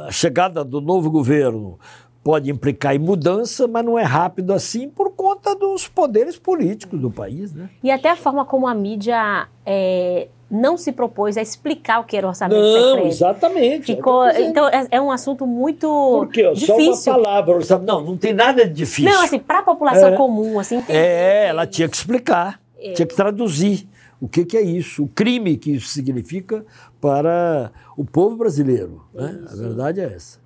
[0.07, 1.79] A chegada do novo governo
[2.23, 7.11] pode implicar em mudança, mas não é rápido assim por conta dos poderes políticos do
[7.11, 7.53] país.
[7.53, 7.69] Né?
[7.83, 12.17] E até a forma como a mídia é, não se propôs a explicar o que
[12.17, 13.07] era o orçamento não, secreto.
[13.09, 13.87] exatamente.
[13.87, 16.53] Ficou, é então é, é, um assunto muito Por quê?
[16.53, 16.95] difícil.
[16.95, 17.87] Só uma palavra, orçamento.
[17.87, 19.11] Não, não tem nada de difícil.
[19.11, 20.83] Não, assim, para a população é, comum, assim.
[20.89, 22.93] É, ela tinha que explicar, é.
[22.93, 23.89] tinha que traduzir
[24.21, 26.65] o que, que, é isso, o crime que isso significa
[27.01, 29.03] para o povo brasileiro.
[29.13, 29.41] Né?
[29.51, 30.42] A verdade é essa.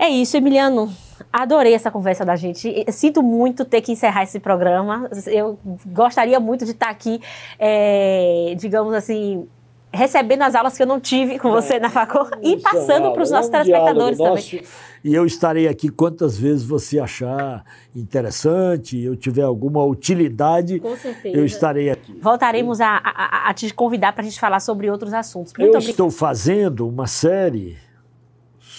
[0.00, 0.90] É isso, Emiliano.
[1.30, 2.86] Adorei essa conversa da gente.
[2.90, 5.10] Sinto muito ter que encerrar esse programa.
[5.26, 7.20] Eu gostaria muito de estar aqui,
[7.58, 9.46] é, digamos assim,
[9.92, 13.30] recebendo as aulas que eu não tive com você na Facor e passando para os
[13.30, 14.62] nossos é um telespectadores também.
[15.04, 17.62] E eu estarei aqui quantas vezes você achar
[17.94, 21.36] interessante, eu tiver alguma utilidade, com certeza.
[21.36, 22.18] eu estarei aqui.
[22.22, 25.52] Voltaremos a, a, a te convidar para a gente falar sobre outros assuntos.
[25.52, 25.90] Muito eu obrigado.
[25.90, 27.76] estou fazendo uma série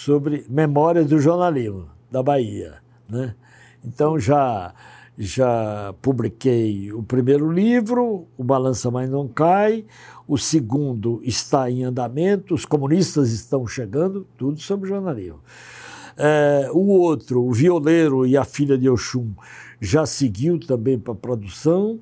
[0.04, 2.74] sobre memórias do jornalismo da Bahia.
[3.08, 3.34] Né?
[3.84, 4.74] Então já,
[5.16, 9.84] já publiquei o primeiro livro, O Balança Mais Não Cai,
[10.26, 15.40] o segundo está em andamento, os comunistas estão chegando, tudo sobre jornalismo.
[16.16, 19.30] É, o outro, O Violeiro e a Filha de Oxum,
[19.80, 22.00] já seguiu também para produção.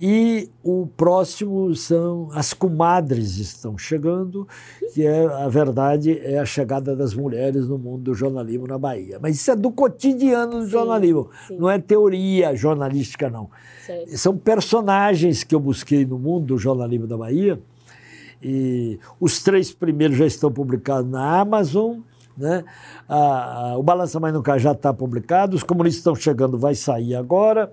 [0.00, 4.48] E o próximo são as comadres estão chegando,
[4.94, 9.18] que é a verdade é a chegada das mulheres no mundo do jornalismo na Bahia.
[9.20, 11.58] Mas isso é do cotidiano do sim, jornalismo, sim.
[11.58, 13.50] não é teoria jornalística não.
[13.84, 14.16] Certo.
[14.16, 17.60] São personagens que eu busquei no mundo do jornalismo da Bahia.
[18.42, 21.98] E os três primeiros já estão publicados na Amazon.
[22.36, 22.64] Né?
[23.06, 23.16] A,
[23.72, 27.70] a, o Balança Mais Nunca já está publicado, os comunistas estão chegando, vai sair agora.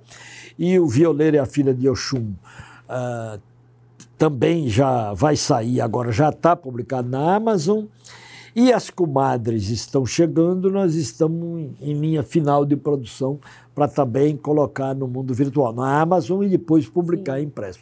[0.58, 2.34] E o Violeiro e a Filha de Oxum
[2.90, 3.40] uh,
[4.18, 7.86] também já vai sair, agora já está publicado na Amazon.
[8.56, 13.40] E as comadres estão chegando, nós estamos em linha final de produção
[13.76, 17.44] para também colocar no mundo virtual, na Amazon e depois publicar Sim.
[17.44, 17.80] impresso.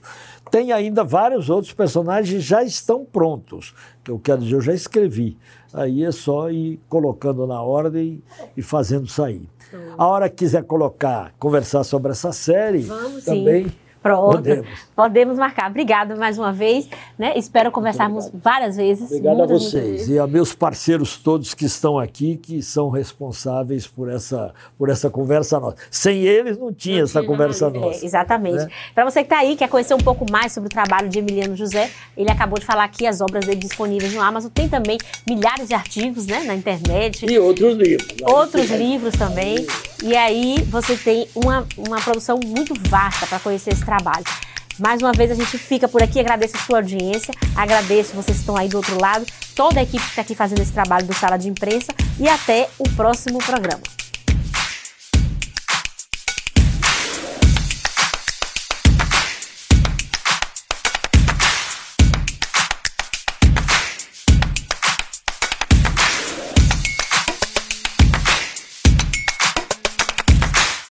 [0.51, 3.73] Tem ainda vários outros personagens já estão prontos,
[4.03, 5.37] que eu quero dizer, eu já escrevi.
[5.73, 8.21] Aí é só ir colocando na ordem
[8.57, 9.47] e fazendo sair.
[9.97, 13.65] A hora que quiser colocar, conversar sobre essa série, Vamos, também.
[13.65, 13.84] Sim.
[14.05, 14.35] Pronto.
[14.35, 14.67] Podemos.
[14.95, 15.67] Podemos marcar.
[15.71, 16.87] Obrigado mais uma vez.
[17.17, 17.33] Né?
[17.35, 19.09] Espero conversarmos várias vezes.
[19.09, 23.87] Obrigado muitas, a vocês e a meus parceiros todos que estão aqui, que são responsáveis
[23.87, 25.77] por essa, por essa conversa nossa.
[25.89, 28.03] Sem eles não tinha não essa tinha, conversa nossa.
[28.03, 28.57] É, exatamente.
[28.57, 28.69] Né?
[28.93, 31.55] Para você que está aí, quer conhecer um pouco mais sobre o trabalho de Emiliano
[31.55, 34.51] José, ele acabou de falar aqui as obras dele disponíveis no Amazon.
[34.51, 37.25] Tem também milhares de artigos né, na internet.
[37.25, 38.07] E outros livros.
[38.21, 39.65] Outros livros também.
[40.03, 44.25] E aí você tem uma, uma produção muito vasta para conhecer esse trabalho.
[44.77, 48.41] Mais uma vez a gente fica por aqui, agradeço a sua audiência, agradeço vocês que
[48.41, 49.25] estão aí do outro lado,
[49.55, 52.67] toda a equipe que está aqui fazendo esse trabalho do Sala de Imprensa e até
[52.77, 53.81] o próximo programa.